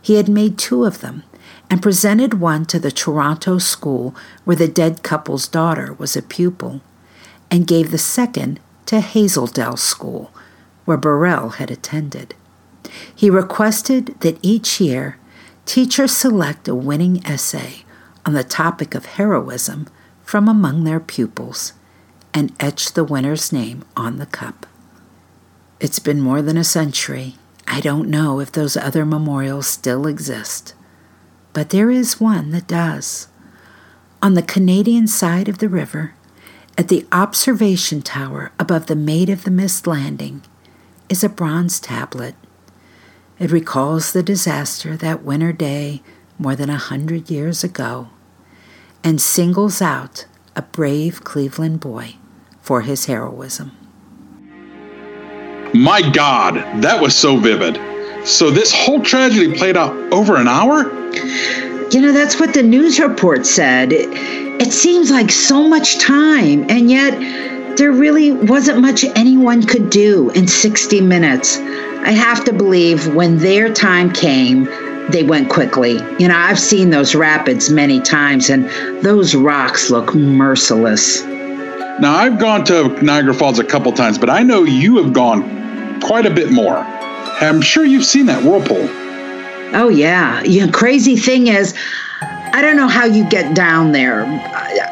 He 0.00 0.14
had 0.14 0.28
made 0.28 0.56
two 0.56 0.84
of 0.84 1.00
them, 1.00 1.24
and 1.68 1.82
presented 1.82 2.34
one 2.34 2.64
to 2.66 2.78
the 2.78 2.92
Toronto 2.92 3.58
school 3.58 4.14
where 4.44 4.56
the 4.56 4.68
dead 4.68 5.02
couple's 5.02 5.48
daughter 5.48 5.92
was 5.94 6.16
a 6.16 6.22
pupil, 6.22 6.80
and 7.50 7.66
gave 7.66 7.90
the 7.90 7.98
second 7.98 8.60
to 8.86 9.00
Hazeldell 9.00 9.78
School, 9.78 10.32
where 10.84 10.96
Burrell 10.96 11.50
had 11.50 11.70
attended. 11.70 12.34
He 13.14 13.30
requested 13.30 14.14
that 14.20 14.38
each 14.42 14.80
year 14.80 15.18
teachers 15.64 16.16
select 16.16 16.68
a 16.68 16.74
winning 16.74 17.24
essay 17.26 17.84
on 18.24 18.32
the 18.34 18.44
topic 18.44 18.94
of 18.94 19.06
heroism 19.06 19.88
from 20.22 20.48
among 20.48 20.84
their 20.84 21.00
pupils 21.00 21.72
and 22.32 22.52
etch 22.60 22.92
the 22.92 23.04
winner's 23.04 23.52
name 23.52 23.84
on 23.96 24.18
the 24.18 24.26
cup. 24.26 24.66
It's 25.78 25.98
been 25.98 26.20
more 26.22 26.40
than 26.40 26.56
a 26.56 26.64
century. 26.64 27.34
I 27.68 27.80
don't 27.80 28.08
know 28.08 28.40
if 28.40 28.50
those 28.50 28.78
other 28.78 29.04
memorials 29.04 29.66
still 29.66 30.06
exist, 30.06 30.74
but 31.52 31.68
there 31.68 31.90
is 31.90 32.18
one 32.18 32.50
that 32.52 32.66
does. 32.66 33.28
On 34.22 34.32
the 34.32 34.42
Canadian 34.42 35.06
side 35.06 35.48
of 35.48 35.58
the 35.58 35.68
river, 35.68 36.14
at 36.78 36.88
the 36.88 37.06
observation 37.12 38.00
tower 38.00 38.52
above 38.58 38.86
the 38.86 38.96
Maid 38.96 39.28
of 39.28 39.44
the 39.44 39.50
Mist 39.50 39.86
landing, 39.86 40.42
is 41.10 41.22
a 41.22 41.28
bronze 41.28 41.78
tablet. 41.78 42.34
It 43.38 43.50
recalls 43.50 44.12
the 44.12 44.22
disaster 44.22 44.96
that 44.96 45.24
winter 45.24 45.52
day 45.52 46.02
more 46.38 46.56
than 46.56 46.70
a 46.70 46.78
hundred 46.78 47.28
years 47.28 47.62
ago 47.62 48.08
and 49.04 49.20
singles 49.20 49.82
out 49.82 50.24
a 50.56 50.62
brave 50.62 51.22
Cleveland 51.22 51.80
boy 51.80 52.16
for 52.62 52.80
his 52.80 53.04
heroism. 53.04 53.72
My 55.76 56.00
God, 56.00 56.54
that 56.82 57.02
was 57.02 57.14
so 57.14 57.36
vivid. 57.36 57.78
So 58.26 58.50
this 58.50 58.72
whole 58.72 59.02
tragedy 59.02 59.54
played 59.54 59.76
out 59.76 59.94
over 60.10 60.36
an 60.36 60.48
hour? 60.48 60.84
You 61.90 62.00
know, 62.00 62.12
that's 62.12 62.40
what 62.40 62.54
the 62.54 62.62
news 62.62 62.98
report 62.98 63.44
said. 63.44 63.92
It, 63.92 64.08
it 64.58 64.72
seems 64.72 65.10
like 65.10 65.30
so 65.30 65.68
much 65.68 65.98
time, 65.98 66.64
and 66.70 66.90
yet 66.90 67.76
there 67.76 67.92
really 67.92 68.32
wasn't 68.32 68.80
much 68.80 69.04
anyone 69.16 69.64
could 69.64 69.90
do 69.90 70.30
in 70.30 70.48
60 70.48 71.02
minutes. 71.02 71.58
I 71.58 72.12
have 72.12 72.42
to 72.46 72.54
believe 72.54 73.14
when 73.14 73.36
their 73.36 73.70
time 73.70 74.10
came, 74.10 74.64
they 75.10 75.24
went 75.24 75.50
quickly. 75.50 75.98
You 76.18 76.28
know, 76.28 76.36
I've 76.36 76.58
seen 76.58 76.88
those 76.88 77.14
rapids 77.14 77.68
many 77.68 78.00
times, 78.00 78.48
and 78.48 78.64
those 79.04 79.34
rocks 79.34 79.90
look 79.90 80.14
merciless. 80.14 81.22
Now, 81.22 82.16
I've 82.16 82.38
gone 82.38 82.64
to 82.64 82.88
Niagara 83.04 83.34
Falls 83.34 83.58
a 83.58 83.64
couple 83.64 83.92
times, 83.92 84.16
but 84.16 84.30
I 84.30 84.42
know 84.42 84.64
you 84.64 84.96
have 85.02 85.12
gone 85.12 85.65
quite 86.02 86.26
a 86.26 86.30
bit 86.30 86.50
more. 86.50 86.78
I'm 86.78 87.60
sure 87.60 87.84
you've 87.84 88.04
seen 88.04 88.26
that 88.26 88.42
whirlpool. 88.42 88.88
Oh, 89.74 89.88
yeah. 89.88 90.42
Know, 90.42 90.72
crazy 90.72 91.16
thing 91.16 91.48
is, 91.48 91.74
I 92.56 92.62
don't 92.62 92.76
know 92.76 92.88
how 92.88 93.04
you 93.04 93.28
get 93.28 93.54
down 93.54 93.92
there. 93.92 94.24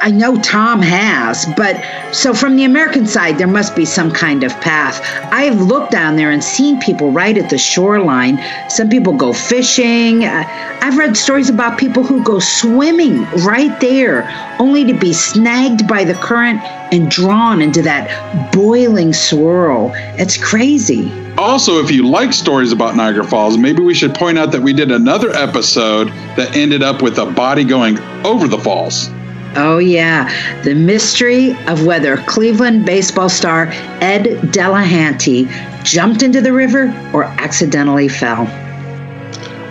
I 0.02 0.10
know 0.10 0.38
Tom 0.42 0.82
has, 0.82 1.46
but 1.56 1.82
so 2.12 2.34
from 2.34 2.56
the 2.56 2.64
American 2.64 3.06
side, 3.06 3.38
there 3.38 3.46
must 3.46 3.74
be 3.74 3.86
some 3.86 4.10
kind 4.10 4.44
of 4.44 4.52
path. 4.60 5.00
I've 5.32 5.58
looked 5.62 5.90
down 5.90 6.16
there 6.16 6.30
and 6.30 6.44
seen 6.44 6.78
people 6.78 7.10
right 7.10 7.38
at 7.38 7.48
the 7.48 7.56
shoreline. 7.56 8.38
Some 8.68 8.90
people 8.90 9.14
go 9.14 9.32
fishing. 9.32 10.26
Uh, 10.26 10.44
I've 10.82 10.98
read 10.98 11.16
stories 11.16 11.48
about 11.48 11.78
people 11.78 12.02
who 12.02 12.22
go 12.22 12.38
swimming 12.38 13.22
right 13.46 13.80
there, 13.80 14.28
only 14.58 14.84
to 14.84 14.92
be 14.92 15.14
snagged 15.14 15.88
by 15.88 16.04
the 16.04 16.12
current 16.12 16.60
and 16.92 17.10
drawn 17.10 17.62
into 17.62 17.80
that 17.80 18.52
boiling 18.52 19.14
swirl. 19.14 19.90
It's 20.18 20.36
crazy. 20.36 21.23
Also, 21.36 21.82
if 21.82 21.90
you 21.90 22.08
like 22.08 22.32
stories 22.32 22.70
about 22.70 22.94
Niagara 22.94 23.24
Falls, 23.24 23.58
maybe 23.58 23.82
we 23.82 23.92
should 23.92 24.14
point 24.14 24.38
out 24.38 24.52
that 24.52 24.62
we 24.62 24.72
did 24.72 24.92
another 24.92 25.30
episode 25.30 26.08
that 26.36 26.54
ended 26.54 26.82
up 26.82 27.02
with 27.02 27.18
a 27.18 27.26
body 27.26 27.64
going 27.64 27.98
over 28.24 28.46
the 28.46 28.58
falls. 28.58 29.10
Oh, 29.56 29.78
yeah. 29.78 30.30
The 30.62 30.74
mystery 30.74 31.56
of 31.66 31.86
whether 31.86 32.18
Cleveland 32.18 32.86
baseball 32.86 33.28
star 33.28 33.66
Ed 34.00 34.24
Delahanty 34.52 35.48
jumped 35.84 36.22
into 36.22 36.40
the 36.40 36.52
river 36.52 36.88
or 37.12 37.24
accidentally 37.24 38.08
fell. 38.08 38.44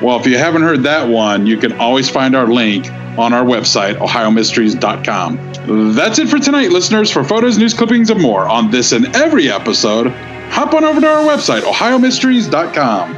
Well, 0.02 0.19
if 0.19 0.26
you 0.26 0.38
haven't 0.38 0.63
heard 0.63 0.84
that 0.84 1.08
one, 1.08 1.45
you 1.47 1.58
can 1.58 1.73
always 1.80 2.10
find 2.10 2.36
our 2.36 2.47
link 2.47 2.89
on 3.17 3.34
our 3.34 3.45
website, 3.45 3.95
ohiomysteries.com. 3.95 5.93
That's 5.95 6.19
it 6.19 6.28
for 6.28 6.39
tonight, 6.39 6.71
listeners. 6.71 7.10
For 7.10 7.23
photos, 7.23 7.58
news 7.58 7.73
clippings, 7.73 8.10
and 8.10 8.21
more 8.21 8.49
on 8.49 8.69
this 8.69 8.91
and 8.91 9.15
every 9.15 9.49
episode, 9.49 10.13
hop 10.54 10.76
on 10.76 10.84
over 10.84 11.02
to 11.02 11.08
our 11.08 11.24
website, 11.24 11.62
ohiomysteries.com. 11.62 13.16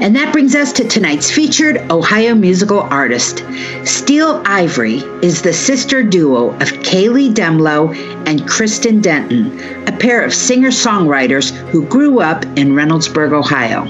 And 0.00 0.16
that 0.16 0.32
brings 0.32 0.54
us 0.56 0.72
to 0.72 0.84
tonight's 0.84 1.30
featured 1.30 1.78
Ohio 1.92 2.34
musical 2.34 2.80
artist. 2.80 3.44
Steel 3.84 4.42
Ivory 4.44 4.96
is 5.22 5.42
the 5.42 5.52
sister 5.52 6.02
duo 6.02 6.50
of 6.54 6.72
Kaylee 6.82 7.32
Demlow 7.32 7.96
and 8.26 8.48
Kristen 8.48 9.00
Denton, 9.00 9.86
a 9.88 9.92
pair 9.92 10.24
of 10.24 10.34
singer 10.34 10.70
songwriters 10.70 11.50
who 11.70 11.86
grew 11.86 12.20
up 12.20 12.44
in 12.56 12.72
Reynoldsburg, 12.72 13.32
Ohio. 13.32 13.86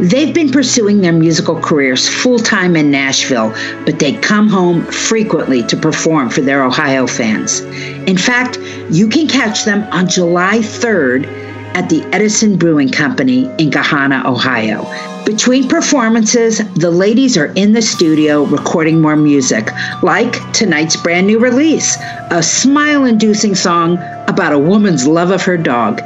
They've 0.00 0.34
been 0.34 0.50
pursuing 0.50 1.00
their 1.00 1.12
musical 1.12 1.60
careers 1.60 2.08
full 2.08 2.40
time 2.40 2.74
in 2.74 2.90
Nashville, 2.90 3.50
but 3.84 4.00
they 4.00 4.14
come 4.14 4.48
home 4.48 4.84
frequently 4.86 5.62
to 5.64 5.76
perform 5.76 6.28
for 6.28 6.40
their 6.40 6.64
Ohio 6.64 7.06
fans. 7.06 7.60
In 7.60 8.18
fact, 8.18 8.58
you 8.90 9.08
can 9.08 9.28
catch 9.28 9.64
them 9.64 9.84
on 9.92 10.08
July 10.08 10.58
3rd 10.58 11.41
at 11.74 11.88
the 11.88 12.02
Edison 12.12 12.56
Brewing 12.56 12.90
Company 12.90 13.46
in 13.58 13.70
Gahanna, 13.70 14.24
Ohio. 14.24 14.84
Between 15.24 15.68
performances, 15.68 16.58
the 16.74 16.90
ladies 16.90 17.36
are 17.36 17.52
in 17.54 17.72
the 17.72 17.82
studio 17.82 18.42
recording 18.44 19.00
more 19.00 19.14
music, 19.14 19.70
like 20.02 20.52
tonight's 20.52 20.96
brand 20.96 21.28
new 21.28 21.38
release, 21.38 21.96
a 22.30 22.42
smile 22.42 23.04
inducing 23.04 23.54
song 23.54 23.98
about 24.26 24.52
a 24.52 24.58
woman's 24.58 25.06
love 25.06 25.30
of 25.30 25.40
her 25.42 25.56
dog. 25.56 26.02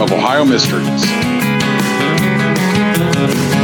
of 0.00 0.10
Ohio 0.12 0.44
Mysteries. 0.44 1.04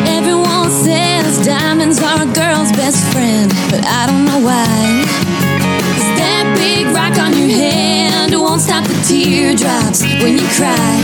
Everyone 0.08 0.70
says 0.70 1.44
diamonds 1.44 2.00
are 2.00 2.22
a 2.22 2.32
girl's 2.32 2.70
best 2.72 3.04
friend, 3.12 3.52
but 3.68 3.84
I 3.84 4.06
don't 4.06 4.24
know 4.26 4.38
why. 4.38 5.04
'Cause 5.04 6.18
that 6.18 6.54
big 6.56 6.86
rock 6.94 7.18
on 7.18 7.36
your 7.36 7.56
hand 7.56 8.34
won't 8.40 8.60
stop 8.62 8.84
the 8.84 8.94
teardrops 9.04 10.02
when 10.22 10.38
you 10.38 10.46
cry. 10.56 10.96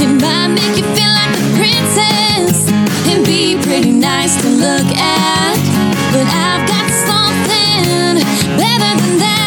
It 0.00 0.08
might 0.20 0.48
make 0.48 0.76
you 0.76 0.84
feel 0.84 1.12
like 1.20 1.32
a 1.34 1.56
princess 1.56 2.70
and 3.08 3.24
be 3.24 3.56
pretty 3.62 3.90
nice 3.90 4.36
to 4.42 4.48
look 4.48 4.86
at, 4.98 5.56
but 6.12 6.26
I've 6.26 6.68
got 6.68 6.91
better 8.78 9.00
than 9.02 9.18
that. 9.18 9.41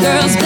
girls. 0.00 0.45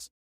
plus. 0.00 0.20